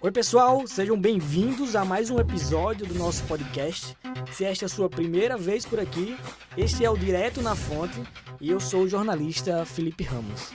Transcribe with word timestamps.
Oi, 0.00 0.12
pessoal, 0.12 0.64
sejam 0.64 0.96
bem-vindos 0.96 1.74
a 1.74 1.84
mais 1.84 2.08
um 2.08 2.20
episódio 2.20 2.86
do 2.86 2.94
nosso 2.94 3.24
podcast. 3.24 3.96
Se 4.30 4.44
esta 4.44 4.64
é 4.64 4.66
a 4.66 4.68
sua 4.68 4.88
primeira 4.88 5.36
vez 5.36 5.66
por 5.66 5.80
aqui, 5.80 6.16
este 6.56 6.84
é 6.84 6.90
o 6.90 6.96
Direto 6.96 7.42
na 7.42 7.56
Fonte 7.56 8.00
e 8.40 8.48
eu 8.48 8.60
sou 8.60 8.82
o 8.82 8.88
jornalista 8.88 9.64
Felipe 9.64 10.04
Ramos. 10.04 10.52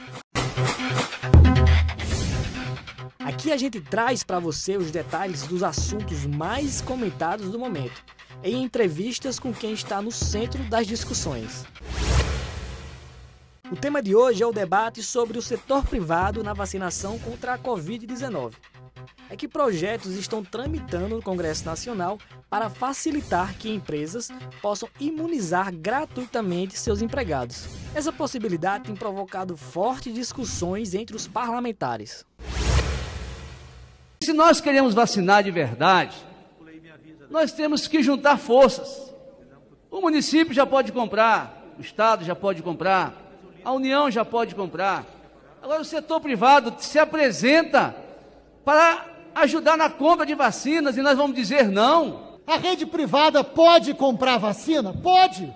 Aqui 3.19 3.51
a 3.51 3.57
gente 3.57 3.81
traz 3.81 4.23
para 4.23 4.39
você 4.39 4.77
os 4.77 4.91
detalhes 4.91 5.45
dos 5.45 5.61
assuntos 5.61 6.25
mais 6.25 6.79
comentados 6.79 7.51
do 7.51 7.59
momento, 7.59 8.01
em 8.41 8.63
entrevistas 8.63 9.39
com 9.39 9.53
quem 9.53 9.73
está 9.73 10.01
no 10.01 10.11
centro 10.11 10.63
das 10.69 10.87
discussões. 10.87 11.65
O 13.69 13.75
tema 13.75 14.01
de 14.01 14.15
hoje 14.15 14.41
é 14.41 14.47
o 14.47 14.53
debate 14.53 15.03
sobre 15.03 15.37
o 15.37 15.41
setor 15.41 15.85
privado 15.85 16.43
na 16.43 16.53
vacinação 16.53 17.19
contra 17.19 17.55
a 17.55 17.59
Covid-19. 17.59 18.53
É 19.33 19.35
que 19.35 19.47
projetos 19.47 20.13
estão 20.13 20.43
tramitando 20.43 21.15
no 21.15 21.19
Congresso 21.23 21.65
Nacional 21.65 22.19
para 22.51 22.69
facilitar 22.69 23.57
que 23.57 23.67
empresas 23.67 24.29
possam 24.61 24.87
imunizar 24.99 25.73
gratuitamente 25.73 26.77
seus 26.77 27.01
empregados. 27.01 27.65
Essa 27.95 28.13
possibilidade 28.13 28.83
tem 28.83 28.95
provocado 28.95 29.57
fortes 29.57 30.13
discussões 30.13 30.93
entre 30.93 31.15
os 31.15 31.27
parlamentares. 31.27 32.23
Se 34.23 34.33
nós 34.33 34.61
queremos 34.61 34.93
vacinar 34.93 35.43
de 35.43 35.49
verdade, 35.49 36.15
nós 37.27 37.51
temos 37.51 37.87
que 37.87 38.03
juntar 38.03 38.37
forças. 38.37 39.11
O 39.89 39.99
município 39.99 40.53
já 40.53 40.67
pode 40.67 40.91
comprar, 40.91 41.73
o 41.79 41.81
Estado 41.81 42.23
já 42.23 42.35
pode 42.35 42.61
comprar, 42.61 43.15
a 43.65 43.71
União 43.71 44.11
já 44.11 44.23
pode 44.23 44.53
comprar. 44.53 45.07
Agora, 45.59 45.81
o 45.81 45.85
setor 45.85 46.21
privado 46.21 46.75
se 46.77 46.99
apresenta 46.99 47.95
para 48.63 49.12
ajudar 49.35 49.77
na 49.77 49.89
compra 49.89 50.25
de 50.25 50.35
vacinas 50.35 50.97
e 50.97 51.01
nós 51.01 51.17
vamos 51.17 51.35
dizer 51.35 51.67
não. 51.67 52.39
A 52.45 52.57
rede 52.57 52.85
privada 52.85 53.43
pode 53.43 53.93
comprar 53.93 54.37
vacina? 54.37 54.93
Pode. 54.93 55.53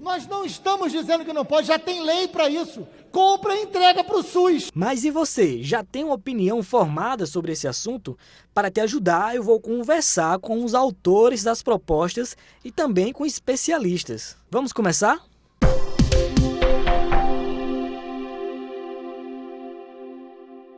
Nós 0.00 0.26
não 0.26 0.44
estamos 0.44 0.92
dizendo 0.92 1.24
que 1.24 1.32
não 1.32 1.44
pode, 1.44 1.66
já 1.66 1.78
tem 1.78 2.02
lei 2.02 2.28
para 2.28 2.48
isso. 2.48 2.86
Compra 3.10 3.56
e 3.56 3.62
entrega 3.62 4.04
para 4.04 4.18
o 4.18 4.22
SUS. 4.22 4.70
Mas 4.72 5.02
e 5.02 5.10
você, 5.10 5.62
já 5.62 5.82
tem 5.82 6.04
uma 6.04 6.14
opinião 6.14 6.62
formada 6.62 7.26
sobre 7.26 7.52
esse 7.52 7.66
assunto? 7.66 8.16
Para 8.54 8.70
te 8.70 8.80
ajudar, 8.80 9.34
eu 9.34 9.42
vou 9.42 9.60
conversar 9.60 10.38
com 10.38 10.64
os 10.64 10.74
autores 10.74 11.42
das 11.42 11.62
propostas 11.62 12.36
e 12.64 12.70
também 12.70 13.12
com 13.12 13.26
especialistas. 13.26 14.36
Vamos 14.50 14.72
começar? 14.72 15.27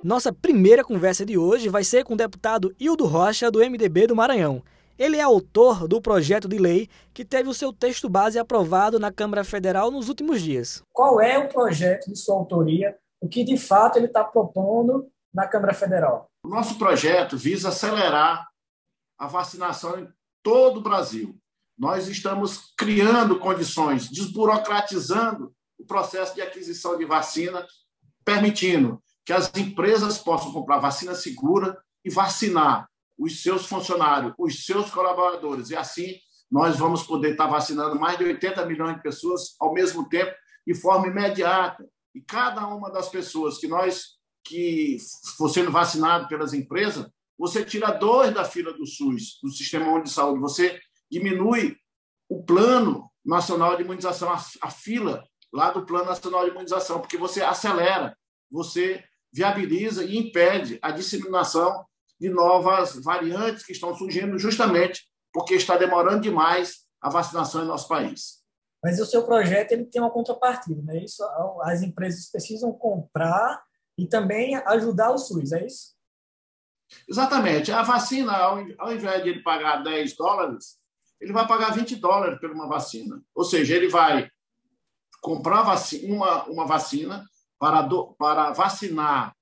Nossa 0.02 0.32
primeira 0.32 0.82
conversa 0.82 1.26
de 1.26 1.36
hoje 1.36 1.68
vai 1.68 1.84
ser 1.84 2.04
com 2.04 2.14
o 2.14 2.16
deputado 2.16 2.74
Hildo 2.80 3.04
Rocha, 3.04 3.50
do 3.50 3.58
MDB 3.58 4.06
do 4.06 4.16
Maranhão. 4.16 4.64
Ele 4.98 5.18
é 5.18 5.20
autor 5.20 5.86
do 5.86 6.00
projeto 6.00 6.48
de 6.48 6.56
lei 6.56 6.88
que 7.12 7.22
teve 7.22 7.50
o 7.50 7.54
seu 7.54 7.70
texto 7.70 8.08
base 8.08 8.38
aprovado 8.38 8.98
na 8.98 9.12
Câmara 9.12 9.44
Federal 9.44 9.90
nos 9.90 10.08
últimos 10.08 10.40
dias. 10.40 10.82
Qual 10.90 11.20
é 11.20 11.38
o 11.38 11.50
projeto 11.50 12.10
de 12.10 12.16
sua 12.16 12.34
autoria? 12.34 12.96
O 13.20 13.28
que 13.28 13.44
de 13.44 13.58
fato 13.58 13.98
ele 13.98 14.06
está 14.06 14.24
propondo 14.24 15.06
na 15.34 15.46
Câmara 15.46 15.74
Federal? 15.74 16.30
O 16.42 16.48
nosso 16.48 16.78
projeto 16.78 17.36
visa 17.36 17.68
acelerar 17.68 18.48
a 19.18 19.26
vacinação 19.26 20.00
em 20.00 20.08
todo 20.42 20.78
o 20.78 20.82
Brasil. 20.82 21.36
Nós 21.78 22.08
estamos 22.08 22.72
criando 22.74 23.38
condições, 23.38 24.08
desburocratizando 24.08 25.52
o 25.78 25.84
processo 25.84 26.34
de 26.34 26.40
aquisição 26.40 26.96
de 26.96 27.04
vacina, 27.04 27.66
permitindo 28.24 28.98
que 29.30 29.34
as 29.34 29.48
empresas 29.54 30.18
possam 30.18 30.52
comprar 30.52 30.80
vacina 30.80 31.14
segura 31.14 31.80
e 32.04 32.10
vacinar 32.10 32.90
os 33.16 33.44
seus 33.44 33.64
funcionários, 33.64 34.34
os 34.36 34.66
seus 34.66 34.90
colaboradores. 34.90 35.70
E 35.70 35.76
assim 35.76 36.16
nós 36.50 36.76
vamos 36.76 37.04
poder 37.04 37.30
estar 37.30 37.46
vacinando 37.46 37.94
mais 37.94 38.18
de 38.18 38.24
80 38.24 38.66
milhões 38.66 38.96
de 38.96 39.02
pessoas 39.02 39.54
ao 39.60 39.72
mesmo 39.72 40.08
tempo, 40.08 40.34
de 40.66 40.74
forma 40.74 41.06
imediata. 41.06 41.88
E 42.12 42.20
cada 42.20 42.66
uma 42.66 42.90
das 42.90 43.08
pessoas 43.08 43.58
que 43.58 43.68
nós 43.68 44.18
que 44.42 44.96
for 45.36 45.48
sendo 45.48 45.70
vacinado 45.70 46.26
pelas 46.26 46.52
empresas, 46.52 47.08
você 47.38 47.64
tira 47.64 47.92
dois 47.92 48.34
da 48.34 48.44
fila 48.44 48.72
do 48.72 48.84
SUS, 48.84 49.38
do 49.40 49.48
Sistema 49.48 49.86
Único 49.92 50.08
de 50.08 50.10
Saúde. 50.10 50.40
Você 50.40 50.80
diminui 51.08 51.76
o 52.28 52.42
plano 52.42 53.08
nacional 53.24 53.76
de 53.76 53.84
imunização, 53.84 54.28
a, 54.32 54.70
fila 54.70 55.22
lá 55.52 55.70
do 55.70 55.86
Plano 55.86 56.06
Nacional 56.06 56.42
de 56.46 56.50
Imunização, 56.50 56.98
porque 56.98 57.16
você 57.16 57.42
acelera, 57.42 58.18
você 58.50 59.04
viabiliza 59.32 60.04
e 60.04 60.16
impede 60.16 60.78
a 60.82 60.90
disseminação 60.90 61.84
de 62.18 62.28
novas 62.28 63.02
variantes 63.02 63.64
que 63.64 63.72
estão 63.72 63.94
surgindo 63.94 64.38
justamente 64.38 65.04
porque 65.32 65.54
está 65.54 65.76
demorando 65.76 66.20
demais 66.20 66.86
a 67.00 67.08
vacinação 67.08 67.62
em 67.62 67.66
nosso 67.66 67.88
país. 67.88 68.40
Mas 68.82 68.98
o 68.98 69.06
seu 69.06 69.24
projeto 69.24 69.72
ele 69.72 69.84
tem 69.84 70.00
uma 70.00 70.10
contrapartida, 70.10 70.82
não 70.82 70.94
é 70.94 71.04
isso? 71.04 71.22
As 71.62 71.82
empresas 71.82 72.30
precisam 72.30 72.72
comprar 72.72 73.62
e 73.96 74.06
também 74.06 74.56
ajudar 74.56 75.10
o 75.10 75.18
SUS, 75.18 75.52
é 75.52 75.66
isso? 75.66 75.94
Exatamente. 77.08 77.70
A 77.70 77.82
vacina, 77.82 78.36
ao 78.36 78.92
invés 78.92 79.22
de 79.22 79.28
ele 79.28 79.42
pagar 79.42 79.82
10 79.82 80.16
dólares, 80.16 80.78
ele 81.20 81.32
vai 81.32 81.46
pagar 81.46 81.74
20 81.74 81.96
dólares 81.96 82.40
por 82.40 82.50
uma 82.50 82.66
vacina. 82.66 83.22
Ou 83.34 83.44
seja, 83.44 83.76
ele 83.76 83.88
vai 83.88 84.28
comprar 85.20 85.62
uma, 86.02 86.44
uma 86.44 86.66
vacina 86.66 87.24
para, 87.60 87.82
do, 87.82 88.14
para 88.18 88.52
vacinar 88.52 89.36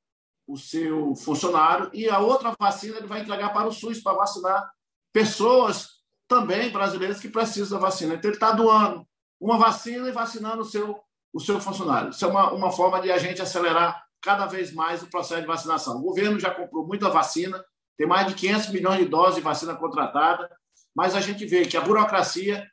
o 0.46 0.58
seu 0.58 1.14
funcionário 1.14 1.88
e 1.94 2.08
a 2.08 2.18
outra 2.18 2.52
vacina 2.58 2.96
ele 2.96 3.06
vai 3.06 3.20
entregar 3.20 3.52
para 3.52 3.68
o 3.68 3.72
SUS 3.72 4.02
para 4.02 4.16
vacinar 4.16 4.68
pessoas 5.12 5.98
também 6.26 6.70
brasileiras 6.70 7.20
que 7.20 7.28
precisam 7.28 7.78
da 7.78 7.86
vacina. 7.86 8.14
Então, 8.14 8.28
ele 8.28 8.36
está 8.36 8.50
doando 8.50 9.06
uma 9.40 9.56
vacina 9.56 10.08
e 10.08 10.12
vacinando 10.12 10.62
o 10.62 10.64
seu, 10.64 11.00
o 11.32 11.38
seu 11.38 11.60
funcionário. 11.60 12.10
Isso 12.10 12.24
é 12.24 12.28
uma, 12.28 12.52
uma 12.52 12.72
forma 12.72 13.00
de 13.00 13.12
a 13.12 13.18
gente 13.18 13.40
acelerar 13.40 14.04
cada 14.20 14.46
vez 14.46 14.72
mais 14.72 15.02
o 15.02 15.08
processo 15.08 15.42
de 15.42 15.46
vacinação. 15.46 15.98
O 15.98 16.02
governo 16.02 16.40
já 16.40 16.50
comprou 16.50 16.86
muita 16.86 17.08
vacina, 17.08 17.64
tem 17.96 18.06
mais 18.06 18.26
de 18.26 18.34
500 18.34 18.68
milhões 18.70 18.98
de 18.98 19.04
doses 19.04 19.36
de 19.36 19.40
vacina 19.42 19.76
contratada, 19.76 20.50
mas 20.94 21.14
a 21.14 21.20
gente 21.20 21.46
vê 21.46 21.66
que 21.66 21.76
a 21.76 21.80
burocracia 21.80 22.68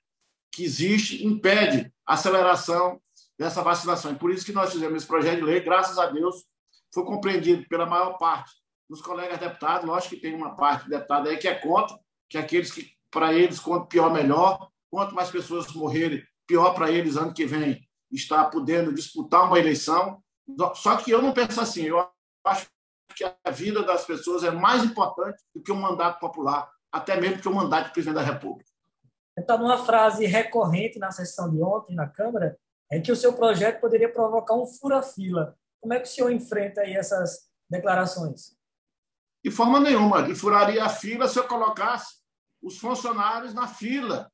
que 0.52 0.64
existe 0.64 1.24
impede 1.26 1.94
a 2.06 2.16
aceleração 2.16 3.00
dessa 3.38 3.62
vacinação. 3.62 4.12
E 4.12 4.16
por 4.16 4.32
isso 4.32 4.46
que 4.46 4.54
nós 4.54 4.72
fizemos 4.72 4.98
esse 4.98 5.08
projeto 5.08 5.38
de 5.38 5.46
lei, 5.46 5.60
graças 5.60 5.98
a 5.98 6.08
Deus, 6.08 6.46
foi 6.94 7.04
compreendido 7.04 7.68
pela 7.68 7.86
maior 7.86 8.18
parte 8.18 8.52
dos 8.90 9.02
colegas 9.02 9.40
deputados. 9.40 9.88
Lógico 9.88 10.16
que 10.16 10.22
tem 10.22 10.34
uma 10.34 10.56
parte 10.56 10.86
de 10.86 10.92
deputado 10.92 11.28
aí 11.28 11.38
que 11.38 11.48
é 11.48 11.56
contra, 11.56 11.98
que 12.30 12.38
é 12.38 12.42
aqueles 12.42 12.72
que, 12.72 12.90
para 13.12 13.34
eles, 13.34 13.60
quanto 13.60 13.88
pior, 13.88 14.12
melhor. 14.12 14.70
Quanto 14.90 15.14
mais 15.14 15.30
pessoas 15.30 15.72
morrerem, 15.74 16.24
pior 16.48 16.74
para 16.74 16.90
eles 16.90 17.18
ano 17.18 17.34
que 17.34 17.46
vem 17.46 17.86
estar 18.12 18.46
podendo 18.46 18.94
disputar 18.94 19.46
uma 19.46 19.60
eleição. 19.60 20.24
Só 20.76 20.96
que 20.96 21.12
eu 21.12 21.22
não 21.22 21.34
penso 21.34 21.60
assim. 21.60 21.84
Eu 21.84 22.08
acho 22.46 22.68
que 23.14 23.26
a 23.26 23.52
vida 23.52 23.84
das 23.84 24.06
pessoas 24.06 24.44
é 24.44 24.52
mais 24.52 24.84
importante 24.84 25.44
do 25.54 25.62
que 25.62 25.72
o 25.72 25.76
mandato 25.76 26.20
popular, 26.20 26.70
até 26.92 27.20
mesmo 27.20 27.42
que 27.42 27.48
o 27.50 27.54
mandato 27.54 27.88
do 27.88 27.94
presidente 27.94 28.16
da 28.16 28.22
República. 28.22 28.70
Então, 29.38 29.58
uma 29.58 29.78
frase 29.86 30.26
recorrente 30.26 30.98
na 30.98 31.12
sessão 31.12 31.52
de 31.52 31.62
ontem 31.62 31.94
na 31.94 32.08
Câmara 32.08 32.58
é 32.92 33.00
que 33.00 33.12
o 33.12 33.16
seu 33.16 33.34
projeto 33.34 33.82
poderia 33.82 34.12
provocar 34.12 34.56
um 34.56 34.66
fura-fila. 34.66 35.58
Como 35.82 35.94
é 35.94 36.00
que 36.00 36.08
o 36.08 36.12
senhor 36.12 36.32
enfrenta 36.32 36.82
aí 36.82 36.94
essas 36.94 37.50
declarações? 37.70 38.56
De 39.44 39.52
forma 39.52 39.80
nenhuma. 39.80 40.28
E 40.30 40.36
furaria 40.36 40.84
a 40.84 40.90
fila 40.90 41.28
se 41.28 41.38
eu 41.38 41.48
colocasse 41.48 42.16
os 42.62 42.78
funcionários 42.78 43.54
na 43.54 43.68
fila 43.68 44.32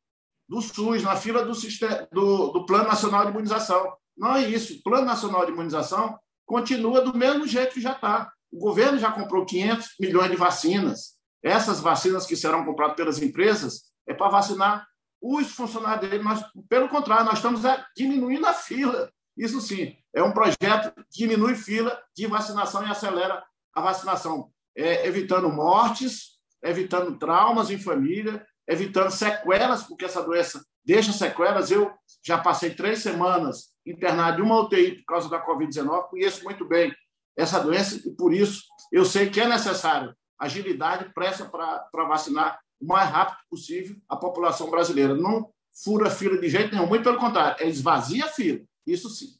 do 0.47 0.61
SUS, 0.61 1.03
na 1.03 1.15
fila 1.15 1.45
do, 1.45 1.55
sistema, 1.55 2.07
do, 2.11 2.47
do 2.51 2.65
Plano 2.65 2.87
Nacional 2.87 3.25
de 3.25 3.31
Imunização. 3.31 3.93
Não 4.17 4.35
é 4.35 4.47
isso. 4.47 4.73
O 4.73 4.83
Plano 4.83 5.05
Nacional 5.05 5.45
de 5.45 5.51
Imunização 5.51 6.17
continua 6.45 7.01
do 7.01 7.17
mesmo 7.17 7.47
jeito 7.47 7.73
que 7.73 7.81
já 7.81 7.93
está. 7.93 8.31
O 8.51 8.59
governo 8.59 8.99
já 8.99 9.11
comprou 9.11 9.45
500 9.45 9.95
milhões 9.99 10.29
de 10.29 10.35
vacinas. 10.35 11.17
Essas 11.43 11.79
vacinas 11.79 12.25
que 12.25 12.35
serão 12.35 12.65
compradas 12.65 12.95
pelas 12.95 13.21
empresas 13.21 13.91
é 14.07 14.13
para 14.13 14.29
vacinar 14.29 14.85
os 15.21 15.51
funcionários 15.51 16.09
dele. 16.09 16.23
Nós, 16.23 16.43
pelo 16.67 16.89
contrário, 16.89 17.25
nós 17.25 17.35
estamos 17.35 17.61
diminuindo 17.95 18.45
a 18.45 18.53
fila. 18.53 19.11
Isso 19.37 19.61
sim, 19.61 19.95
é 20.13 20.21
um 20.23 20.33
projeto 20.33 20.93
que 21.09 21.19
diminui 21.19 21.55
fila 21.55 22.01
de 22.15 22.27
vacinação 22.27 22.85
e 22.85 22.89
acelera 22.89 23.43
a 23.73 23.81
vacinação, 23.81 24.51
é, 24.75 25.07
evitando 25.07 25.49
mortes, 25.49 26.37
evitando 26.63 27.17
traumas 27.17 27.69
em 27.69 27.79
família, 27.79 28.45
evitando 28.67 29.11
sequelas, 29.11 29.83
porque 29.83 30.05
essa 30.05 30.21
doença 30.21 30.63
deixa 30.83 31.11
sequelas. 31.11 31.71
Eu 31.71 31.91
já 32.25 32.37
passei 32.37 32.71
três 32.71 32.99
semanas 32.99 33.71
internado 33.85 34.41
em 34.41 34.45
uma 34.45 34.59
UTI 34.59 34.97
por 34.97 35.05
causa 35.05 35.29
da 35.29 35.43
Covid-19, 35.45 36.09
conheço 36.09 36.43
muito 36.43 36.65
bem 36.65 36.93
essa 37.37 37.59
doença 37.59 37.95
e, 38.05 38.11
por 38.11 38.33
isso, 38.33 38.63
eu 38.91 39.05
sei 39.05 39.29
que 39.29 39.39
é 39.39 39.47
necessário 39.47 40.15
agilidade 40.37 41.13
pressa 41.13 41.45
para 41.45 42.07
vacinar 42.07 42.59
o 42.81 42.85
mais 42.85 43.09
rápido 43.09 43.37
possível 43.49 43.95
a 44.09 44.15
população 44.15 44.69
brasileira. 44.69 45.15
Não 45.15 45.51
fura 45.73 46.09
fila 46.09 46.37
de 46.37 46.49
jeito 46.49 46.73
nenhum, 46.73 46.87
muito 46.87 47.03
pelo 47.03 47.19
contrário, 47.19 47.63
é 47.63 47.67
esvazia 47.67 48.25
a 48.25 48.29
fila, 48.29 48.59
isso 48.85 49.09
sim. 49.09 49.37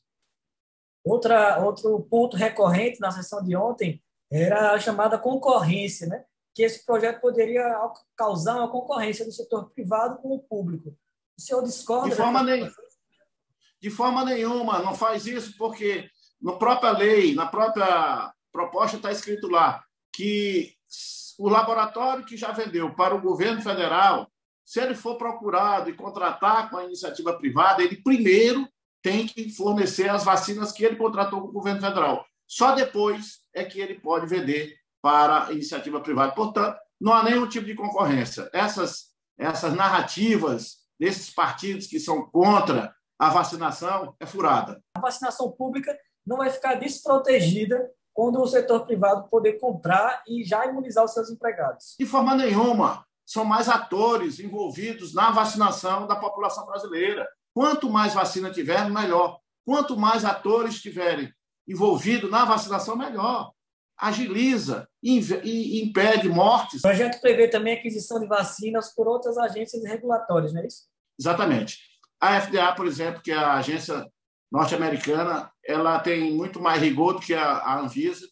Outra, 1.04 1.60
outro 1.64 2.00
ponto 2.10 2.38
recorrente 2.38 3.00
na 3.00 3.12
sessão 3.12 3.44
de 3.44 3.56
ontem 3.56 4.02
era 4.32 4.72
a 4.74 4.80
chamada 4.80 5.18
concorrência. 5.18 6.08
Né? 6.08 6.24
que 6.54 6.64
esse 6.64 6.86
projeto 6.86 7.22
poderia 7.22 7.64
causar 8.16 8.56
uma 8.58 8.70
concorrência 8.70 9.26
do 9.26 9.32
setor 9.32 9.70
privado 9.72 10.18
com 10.22 10.36
o 10.36 10.40
público. 10.40 10.96
O 11.38 11.42
senhor 11.42 11.64
discorda? 11.64 12.10
De 12.10 12.16
forma, 12.16 12.44
nem... 12.44 12.70
de 13.82 13.90
forma 13.90 14.26
nenhuma, 14.26 14.80
não 14.80 14.94
faz 14.94 15.26
isso, 15.26 15.56
porque 15.58 16.10
na 16.42 16.54
própria 16.54 16.92
lei, 16.92 17.34
na 17.34 17.46
própria 17.46 18.34
proposta 18.52 18.98
está 18.98 19.12
escrito 19.12 19.48
lá 19.48 19.84
que 20.14 20.76
o 21.38 21.50
laboratório 21.50 22.26
que 22.26 22.38
já 22.38 22.52
vendeu 22.52 22.94
para 22.96 23.16
o 23.16 23.22
governo 23.22 23.62
federal, 23.62 24.28
se 24.66 24.80
ele 24.80 24.96
for 24.96 25.18
procurado 25.18 25.90
e 25.90 25.96
contratar 25.96 26.70
com 26.70 26.78
a 26.78 26.86
iniciativa 26.86 27.38
privada, 27.38 27.84
ele 27.84 28.02
primeiro 28.02 28.68
tem 29.02 29.26
que 29.26 29.50
fornecer 29.50 30.10
as 30.10 30.24
vacinas 30.24 30.72
que 30.72 30.86
ele 30.86 30.96
contratou 30.96 31.42
com 31.42 31.48
o 31.48 31.52
governo 31.52 31.82
federal. 31.82 32.26
Só 32.48 32.76
depois 32.76 33.40
é 33.54 33.64
que 33.64 33.80
ele 33.80 34.00
pode 34.00 34.28
vender 34.28 34.76
para 35.02 35.48
a 35.48 35.52
iniciativa 35.52 36.00
privada. 36.00 36.34
Portanto, 36.34 36.78
não 37.00 37.14
há 37.14 37.24
nenhum 37.24 37.48
tipo 37.48 37.66
de 37.66 37.74
concorrência. 37.74 38.50
Essas, 38.54 39.08
essas 39.38 39.74
narrativas 39.74 40.78
desses 41.00 41.34
partidos 41.34 41.88
que 41.88 42.00
são 42.00 42.30
contra 42.30 42.94
a 43.18 43.30
vacinação 43.30 44.16
é 44.20 44.26
furada. 44.26 44.82
A 44.96 45.00
vacinação 45.00 45.52
pública 45.52 45.98
não 46.26 46.38
vai 46.38 46.50
ficar 46.50 46.76
desprotegida 46.76 47.90
quando 48.14 48.42
o 48.42 48.48
setor 48.48 48.86
privado 48.86 49.28
poder 49.30 49.54
comprar 49.54 50.24
e 50.28 50.44
já 50.44 50.66
imunizar 50.66 51.04
os 51.06 51.14
seus 51.14 51.30
empregados. 51.30 51.96
De 52.00 52.06
forma 52.06 52.36
nenhuma. 52.36 53.06
São 53.26 53.46
mais 53.46 53.70
atores 53.70 54.40
envolvidos 54.40 55.14
na 55.14 55.32
vacinação 55.32 56.06
da 56.08 56.16
população 56.16 56.66
brasileira. 56.66 57.28
Quanto 57.54 57.90
mais 57.90 58.14
vacina 58.14 58.52
tiver, 58.52 58.90
melhor. 58.90 59.40
Quanto 59.66 59.98
mais 59.98 60.26
atores 60.26 60.82
tiverem 60.82 61.32
envolvidos 61.68 62.30
na 62.30 62.44
vacinação, 62.44 62.98
melhor. 62.98 63.52
Agiliza 63.98 64.88
e 65.02 65.82
impede 65.84 66.28
mortes. 66.28 66.80
O 66.80 66.82
projeto 66.82 67.22
prevê 67.22 67.48
também 67.48 67.76
a 67.76 67.78
aquisição 67.78 68.20
de 68.20 68.28
vacinas 68.28 68.94
por 68.94 69.08
outras 69.08 69.38
agências 69.38 69.84
regulatórias, 69.86 70.54
não 70.54 70.62
é 70.62 70.68
isso? 70.68 70.86
Exatamente. 71.20 71.78
A 72.20 72.42
FDA, 72.42 72.74
por 72.74 72.88
exemplo, 72.88 73.22
que 73.22 73.32
é 73.32 73.38
a 73.38 73.54
agência 73.54 74.12
norte-americana, 74.52 75.51
ela 75.66 76.00
tem 76.00 76.32
muito 76.34 76.60
mais 76.60 76.82
rigor 76.82 77.14
do 77.14 77.20
que 77.22 77.34
a 77.34 77.80
Anvisa, 77.80 78.28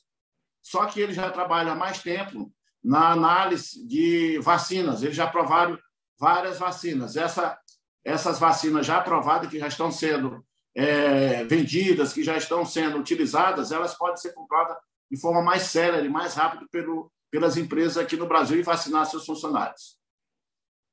só 0.62 0.86
que 0.86 1.00
ele 1.00 1.14
já 1.14 1.30
trabalha 1.30 1.76
mais 1.76 2.02
tempo 2.02 2.52
na 2.84 3.12
análise 3.12 3.86
de 3.88 4.40
vacinas. 4.40 5.04
Eles 5.04 5.16
já 5.16 5.26
aprovaram 5.26 5.78
várias 6.20 6.58
vacinas. 6.58 7.16
Essa 7.16 7.58
essas 8.04 8.40
vacinas 8.40 8.86
já 8.86 8.98
aprovadas, 8.98 9.50
que 9.50 9.60
já 9.60 9.68
estão 9.68 9.92
sendo 9.92 10.44
é, 10.76 11.44
vendidas, 11.44 12.14
que 12.14 12.24
já 12.24 12.38
estão 12.38 12.66
sendo 12.66 12.98
utilizadas, 12.98 13.72
elas 13.72 13.94
podem 13.94 14.18
ser 14.18 14.34
compradas 14.34 14.78
de 15.12 15.20
forma 15.20 15.42
mais 15.42 15.64
célere, 15.64 16.08
mais 16.08 16.34
rápido 16.34 16.68
pelo, 16.70 17.12
pelas 17.32 17.58
empresas 17.58 17.98
aqui 17.98 18.16
no 18.16 18.28
Brasil 18.28 18.60
e 18.60 18.64
vacinar 18.64 19.06
seus 19.06 19.26
funcionários. 19.26 19.98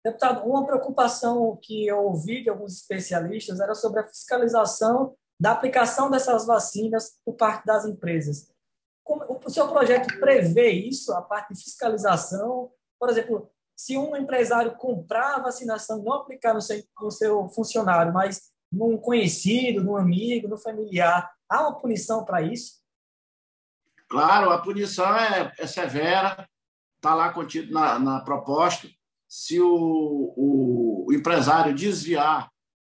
Deputado, 0.05 0.49
uma 0.49 0.65
preocupação 0.65 1.59
que 1.61 1.87
eu 1.87 1.99
ouvi 1.99 2.43
de 2.43 2.49
alguns 2.49 2.77
especialistas 2.77 3.61
era 3.61 3.75
sobre 3.75 4.01
a 4.01 4.07
fiscalização 4.07 5.17
da 5.39 5.53
aplicação 5.53 6.11
dessas 6.11 6.47
vacinas 6.47 7.19
por 7.25 7.35
parte 7.35 7.65
das 7.67 7.85
empresas. 7.85 8.51
o 9.05 9.51
seu 9.51 9.69
projeto 9.69 10.19
prevê 10.19 10.71
isso, 10.71 11.13
a 11.13 11.23
parte 11.23 11.55
de 11.55 11.63
fiscalização? 11.63 12.71
Por 12.99 13.11
exemplo, 13.11 13.51
se 13.77 13.99
um 13.99 14.17
empresário 14.17 14.75
comprar 14.77 15.37
a 15.37 15.41
vacinação, 15.41 16.03
não 16.03 16.15
aplicar 16.15 16.55
no 16.55 16.63
seu, 16.63 16.83
no 17.01 17.11
seu 17.11 17.49
funcionário, 17.51 18.13
mas 18.13 18.51
num 18.73 18.97
conhecido, 18.97 19.85
num 19.85 19.97
amigo, 19.97 20.49
no 20.49 20.57
familiar, 20.57 21.31
há 21.49 21.63
uma 21.63 21.79
punição 21.79 22.25
para 22.25 22.43
isso? 22.43 22.81
Claro, 24.09 24.51
a 24.51 24.59
punição 24.59 25.17
é, 25.17 25.53
é 25.59 25.67
severa, 25.67 26.49
está 26.97 27.15
lá 27.15 27.33
contido 27.33 27.73
na, 27.73 27.99
na 27.99 28.21
proposta. 28.21 28.89
Se 29.29 29.61
o, 29.61 30.35
o, 30.37 31.13
empresário 31.13 31.75
desviar 31.75 32.49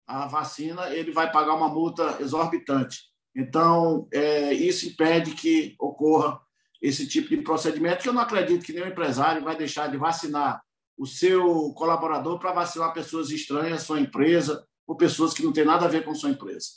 a 0.07 0.27
vacina, 0.27 0.89
ele 0.89 1.11
vai 1.11 1.31
pagar 1.31 1.55
uma 1.55 1.69
multa 1.69 2.17
exorbitante. 2.19 2.99
Então, 3.35 4.07
é, 4.13 4.53
isso 4.53 4.87
impede 4.87 5.31
que 5.31 5.75
ocorra 5.79 6.39
esse 6.81 7.07
tipo 7.07 7.29
de 7.29 7.41
procedimento, 7.41 8.03
que 8.03 8.09
eu 8.09 8.13
não 8.13 8.21
acredito 8.21 8.63
que 8.63 8.73
nenhum 8.73 8.87
empresário 8.87 9.43
vai 9.43 9.57
deixar 9.57 9.89
de 9.89 9.97
vacinar 9.97 10.61
o 10.97 11.05
seu 11.05 11.73
colaborador 11.73 12.39
para 12.39 12.53
vacinar 12.53 12.93
pessoas 12.93 13.29
estranhas 13.29 13.81
à 13.81 13.85
sua 13.85 13.99
empresa 13.99 14.65
ou 14.87 14.95
pessoas 14.95 15.33
que 15.33 15.43
não 15.43 15.51
têm 15.51 15.65
nada 15.65 15.85
a 15.85 15.89
ver 15.89 16.05
com 16.05 16.13
sua 16.15 16.29
empresa. 16.29 16.67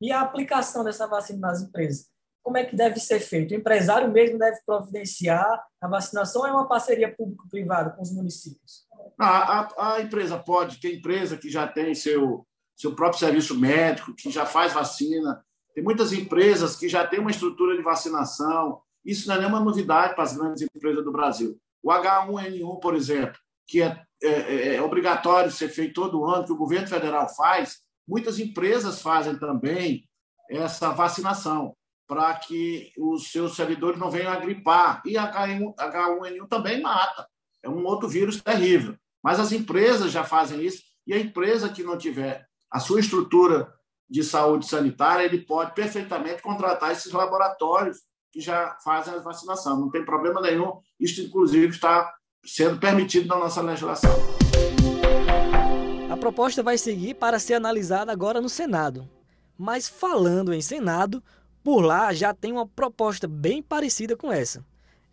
E 0.00 0.12
a 0.12 0.20
aplicação 0.20 0.84
dessa 0.84 1.06
vacina 1.06 1.40
nas 1.40 1.60
empresas? 1.60 2.06
Como 2.48 2.56
é 2.56 2.64
que 2.64 2.74
deve 2.74 2.98
ser 2.98 3.20
feito? 3.20 3.50
O 3.50 3.54
empresário 3.58 4.10
mesmo 4.10 4.38
deve 4.38 4.58
providenciar 4.64 5.62
a 5.82 5.86
vacinação 5.86 6.46
é 6.46 6.50
uma 6.50 6.66
parceria 6.66 7.14
público-privada 7.14 7.90
com 7.90 8.00
os 8.00 8.10
municípios? 8.10 8.86
A, 9.20 9.60
a, 9.60 9.96
a, 9.96 10.00
empresa 10.00 10.38
pode, 10.38 10.80
tem 10.80 10.94
empresa 10.94 11.36
que 11.36 11.50
já 11.50 11.68
tem 11.68 11.94
seu, 11.94 12.46
seu 12.74 12.94
próprio 12.94 13.20
serviço 13.20 13.54
médico, 13.54 14.14
que 14.14 14.30
já 14.30 14.46
faz 14.46 14.72
vacina. 14.72 15.44
Tem 15.74 15.84
muitas 15.84 16.10
empresas 16.10 16.74
que 16.74 16.88
já 16.88 17.06
têm 17.06 17.20
uma 17.20 17.30
estrutura 17.30 17.76
de 17.76 17.82
vacinação. 17.82 18.80
Isso 19.04 19.28
não 19.28 19.34
é 19.34 19.40
nenhuma 19.40 19.60
novidade 19.60 20.14
para 20.14 20.24
as 20.24 20.34
grandes 20.34 20.62
empresas 20.62 21.04
do 21.04 21.12
Brasil. 21.12 21.54
O 21.82 21.90
H1N1, 21.90 22.80
por 22.80 22.94
exemplo, 22.94 23.38
que 23.66 23.82
é, 23.82 24.02
é, 24.22 24.28
é, 24.28 24.74
é 24.76 24.82
obrigatório 24.82 25.50
ser 25.50 25.68
feito 25.68 26.00
todo 26.00 26.24
ano, 26.24 26.46
que 26.46 26.52
o 26.52 26.56
governo 26.56 26.88
federal 26.88 27.28
faz, 27.28 27.80
muitas 28.08 28.38
empresas 28.38 29.02
fazem 29.02 29.38
também 29.38 30.08
essa 30.48 30.92
vacinação 30.92 31.76
para 32.08 32.34
que 32.34 32.90
os 32.98 33.30
seus 33.30 33.54
servidores 33.54 34.00
não 34.00 34.10
venham 34.10 34.32
a 34.32 34.36
gripar. 34.36 35.02
E 35.04 35.12
H1N1 35.12 36.48
também 36.48 36.80
mata. 36.80 37.28
É 37.62 37.68
um 37.68 37.84
outro 37.84 38.08
vírus 38.08 38.42
terrível. 38.42 38.96
Mas 39.22 39.38
as 39.38 39.52
empresas 39.52 40.10
já 40.10 40.24
fazem 40.24 40.64
isso 40.64 40.82
e 41.06 41.12
a 41.12 41.18
empresa 41.18 41.68
que 41.68 41.82
não 41.82 41.98
tiver 41.98 42.46
a 42.70 42.80
sua 42.80 43.00
estrutura 43.00 43.72
de 44.08 44.24
saúde 44.24 44.66
sanitária, 44.66 45.24
ele 45.24 45.38
pode 45.38 45.74
perfeitamente 45.74 46.40
contratar 46.40 46.92
esses 46.92 47.12
laboratórios 47.12 47.98
que 48.32 48.40
já 48.40 48.76
fazem 48.82 49.14
a 49.14 49.18
vacinação. 49.18 49.78
Não 49.78 49.90
tem 49.90 50.04
problema 50.04 50.40
nenhum. 50.40 50.78
Isso, 50.98 51.20
inclusive, 51.20 51.68
está 51.68 52.10
sendo 52.44 52.78
permitido 52.78 53.28
na 53.28 53.36
nossa 53.36 53.60
legislação. 53.60 54.10
A 56.10 56.16
proposta 56.16 56.62
vai 56.62 56.78
seguir 56.78 57.14
para 57.14 57.38
ser 57.38 57.54
analisada 57.54 58.10
agora 58.10 58.40
no 58.40 58.48
Senado. 58.48 59.08
Mas 59.58 59.88
falando 59.88 60.54
em 60.54 60.62
Senado, 60.62 61.22
por 61.68 61.82
lá 61.82 62.14
já 62.14 62.32
tem 62.32 62.50
uma 62.50 62.66
proposta 62.66 63.28
bem 63.28 63.62
parecida 63.62 64.16
com 64.16 64.32
essa. 64.32 64.64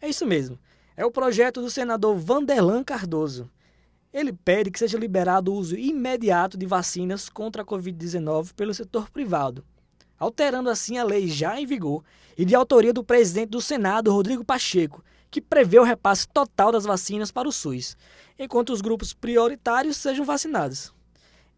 É 0.02 0.08
isso 0.08 0.26
mesmo. 0.26 0.58
É 0.96 1.06
o 1.06 1.12
projeto 1.12 1.60
do 1.60 1.70
senador 1.70 2.16
Vanderlan 2.16 2.82
Cardoso. 2.82 3.52
Ele 4.14 4.32
pede 4.32 4.72
que 4.72 4.80
seja 4.80 4.98
liberado 4.98 5.52
o 5.52 5.56
uso 5.58 5.76
imediato 5.76 6.58
de 6.58 6.66
vacinas 6.66 7.28
contra 7.28 7.62
a 7.62 7.66
Covid-19 7.66 8.54
pelo 8.54 8.74
setor 8.74 9.10
privado, 9.10 9.66
alterando 10.18 10.70
assim 10.70 10.98
a 10.98 11.04
lei 11.04 11.28
já 11.28 11.60
em 11.60 11.66
vigor 11.66 12.06
e 12.38 12.46
de 12.46 12.56
autoria 12.56 12.94
do 12.94 13.04
presidente 13.04 13.50
do 13.50 13.60
Senado, 13.60 14.14
Rodrigo 14.14 14.46
Pacheco, 14.46 15.04
que 15.30 15.42
prevê 15.42 15.78
o 15.78 15.84
repasse 15.84 16.26
total 16.26 16.72
das 16.72 16.86
vacinas 16.86 17.34
para 17.34 17.50
o 17.50 17.52
SUS, 17.52 17.98
enquanto 18.40 18.70
os 18.70 18.80
grupos 18.80 19.12
prioritários 19.12 19.98
sejam 19.98 20.24
vacinados. 20.24 20.94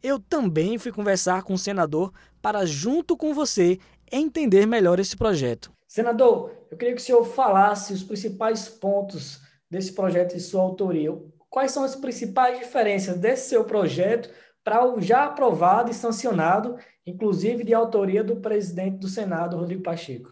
Eu 0.01 0.19
também 0.19 0.79
fui 0.79 0.91
conversar 0.91 1.43
com 1.43 1.53
o 1.53 1.57
senador 1.57 2.11
para, 2.41 2.65
junto 2.65 3.17
com 3.17 3.33
você, 3.33 3.79
entender 4.11 4.65
melhor 4.65 4.99
esse 4.99 5.15
projeto. 5.15 5.71
Senador, 5.87 6.51
eu 6.69 6.77
queria 6.77 6.95
que 6.95 7.01
o 7.01 7.03
senhor 7.03 7.23
falasse 7.23 7.93
os 7.93 8.03
principais 8.03 8.67
pontos 8.67 9.41
desse 9.69 9.93
projeto 9.93 10.35
e 10.35 10.39
sua 10.39 10.61
autoria. 10.61 11.11
Quais 11.49 11.71
são 11.71 11.83
as 11.83 11.95
principais 11.95 12.59
diferenças 12.59 13.17
desse 13.17 13.49
seu 13.49 13.63
projeto 13.63 14.29
para 14.63 14.85
o 14.85 15.01
já 15.01 15.25
aprovado 15.25 15.89
e 15.89 15.93
sancionado, 15.93 16.77
inclusive 17.05 17.63
de 17.63 17.73
autoria 17.73 18.23
do 18.23 18.35
presidente 18.37 18.97
do 18.97 19.07
Senado, 19.07 19.57
Rodrigo 19.57 19.81
Pacheco? 19.81 20.31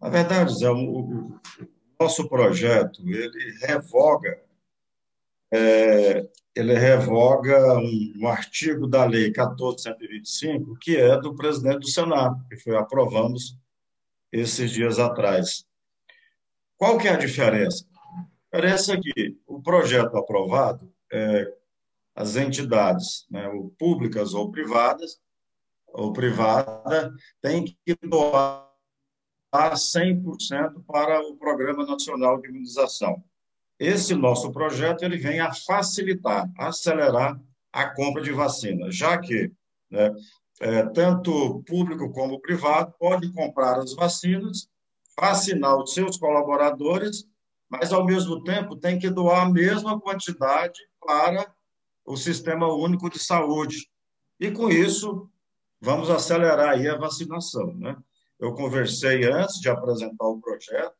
Na 0.00 0.08
verdade, 0.08 0.56
Zé, 0.58 0.70
o, 0.70 0.76
o 0.76 1.40
nosso 1.98 2.28
projeto 2.28 3.00
ele 3.08 3.58
revoga 3.60 4.40
é, 5.50 6.28
ele 6.56 6.72
revoga 6.72 7.76
um, 7.78 8.14
um, 8.16 8.26
artigo 8.26 8.86
da 8.86 9.04
Lei 9.04 9.24
1425, 9.24 10.74
que 10.80 10.96
é 10.96 11.20
do 11.20 11.36
presidente 11.36 11.80
do 11.80 11.90
Senado, 11.90 12.42
que 12.48 12.56
foi 12.56 12.74
aprovamos 12.74 13.58
esses 14.32 14.70
dias 14.70 14.98
atrás. 14.98 15.66
Qual 16.78 16.96
que 16.96 17.08
é 17.08 17.12
a 17.12 17.18
diferença? 17.18 17.86
A 18.50 18.56
diferença 18.56 18.94
é 18.94 19.00
que 19.00 19.36
o 19.46 19.60
projeto 19.60 20.16
aprovado, 20.16 20.90
é, 21.12 21.52
as 22.14 22.36
entidades, 22.36 23.26
né, 23.30 23.46
públicas 23.78 24.32
ou 24.32 24.50
privadas, 24.50 25.20
ou 25.88 26.10
privada, 26.14 27.12
têm 27.42 27.64
que 27.64 27.94
doar 28.02 28.66
100% 29.54 30.82
para 30.86 31.20
o 31.20 31.36
Programa 31.36 31.84
Nacional 31.84 32.40
de 32.40 32.48
Imunização. 32.48 33.22
Esse 33.78 34.14
nosso 34.14 34.50
projeto 34.50 35.04
ele 35.04 35.18
vem 35.18 35.40
a 35.40 35.52
facilitar, 35.52 36.50
acelerar 36.56 37.38
a 37.72 37.90
compra 37.90 38.22
de 38.22 38.32
vacina, 38.32 38.90
já 38.90 39.18
que 39.18 39.52
né, 39.90 40.14
é, 40.60 40.82
tanto 40.86 41.62
público 41.66 42.10
como 42.12 42.40
privado 42.40 42.94
pode 42.98 43.30
comprar 43.32 43.78
as 43.78 43.94
vacinas, 43.94 44.68
vacinar 45.18 45.76
os 45.76 45.92
seus 45.92 46.16
colaboradores 46.16 47.26
mas, 47.68 47.92
ao 47.92 48.04
mesmo 48.04 48.42
tempo, 48.44 48.76
tem 48.76 48.98
que 48.98 49.10
doar 49.10 49.42
a 49.42 49.50
mesma 49.50 50.00
quantidade 50.00 50.80
para 51.04 51.52
o 52.04 52.16
Sistema 52.16 52.72
Único 52.72 53.10
de 53.10 53.18
Saúde. 53.18 53.90
E, 54.38 54.50
com 54.50 54.70
isso, 54.70 55.28
vamos 55.80 56.08
acelerar 56.08 56.70
aí 56.70 56.88
a 56.88 56.96
vacinação. 56.96 57.74
Né? 57.74 57.96
Eu 58.38 58.54
conversei 58.54 59.24
antes 59.24 59.60
de 59.60 59.68
apresentar 59.68 60.26
o 60.26 60.40
projeto 60.40 60.94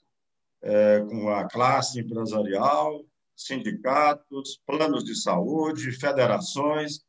é, 0.67 1.01
com 1.09 1.29
a 1.29 1.45
classe 1.45 2.01
empresarial, 2.01 3.05
sindicatos, 3.37 4.61
planos 4.67 5.05
de 5.05 5.15
saúde, 5.15 5.93
federações, 5.93 7.05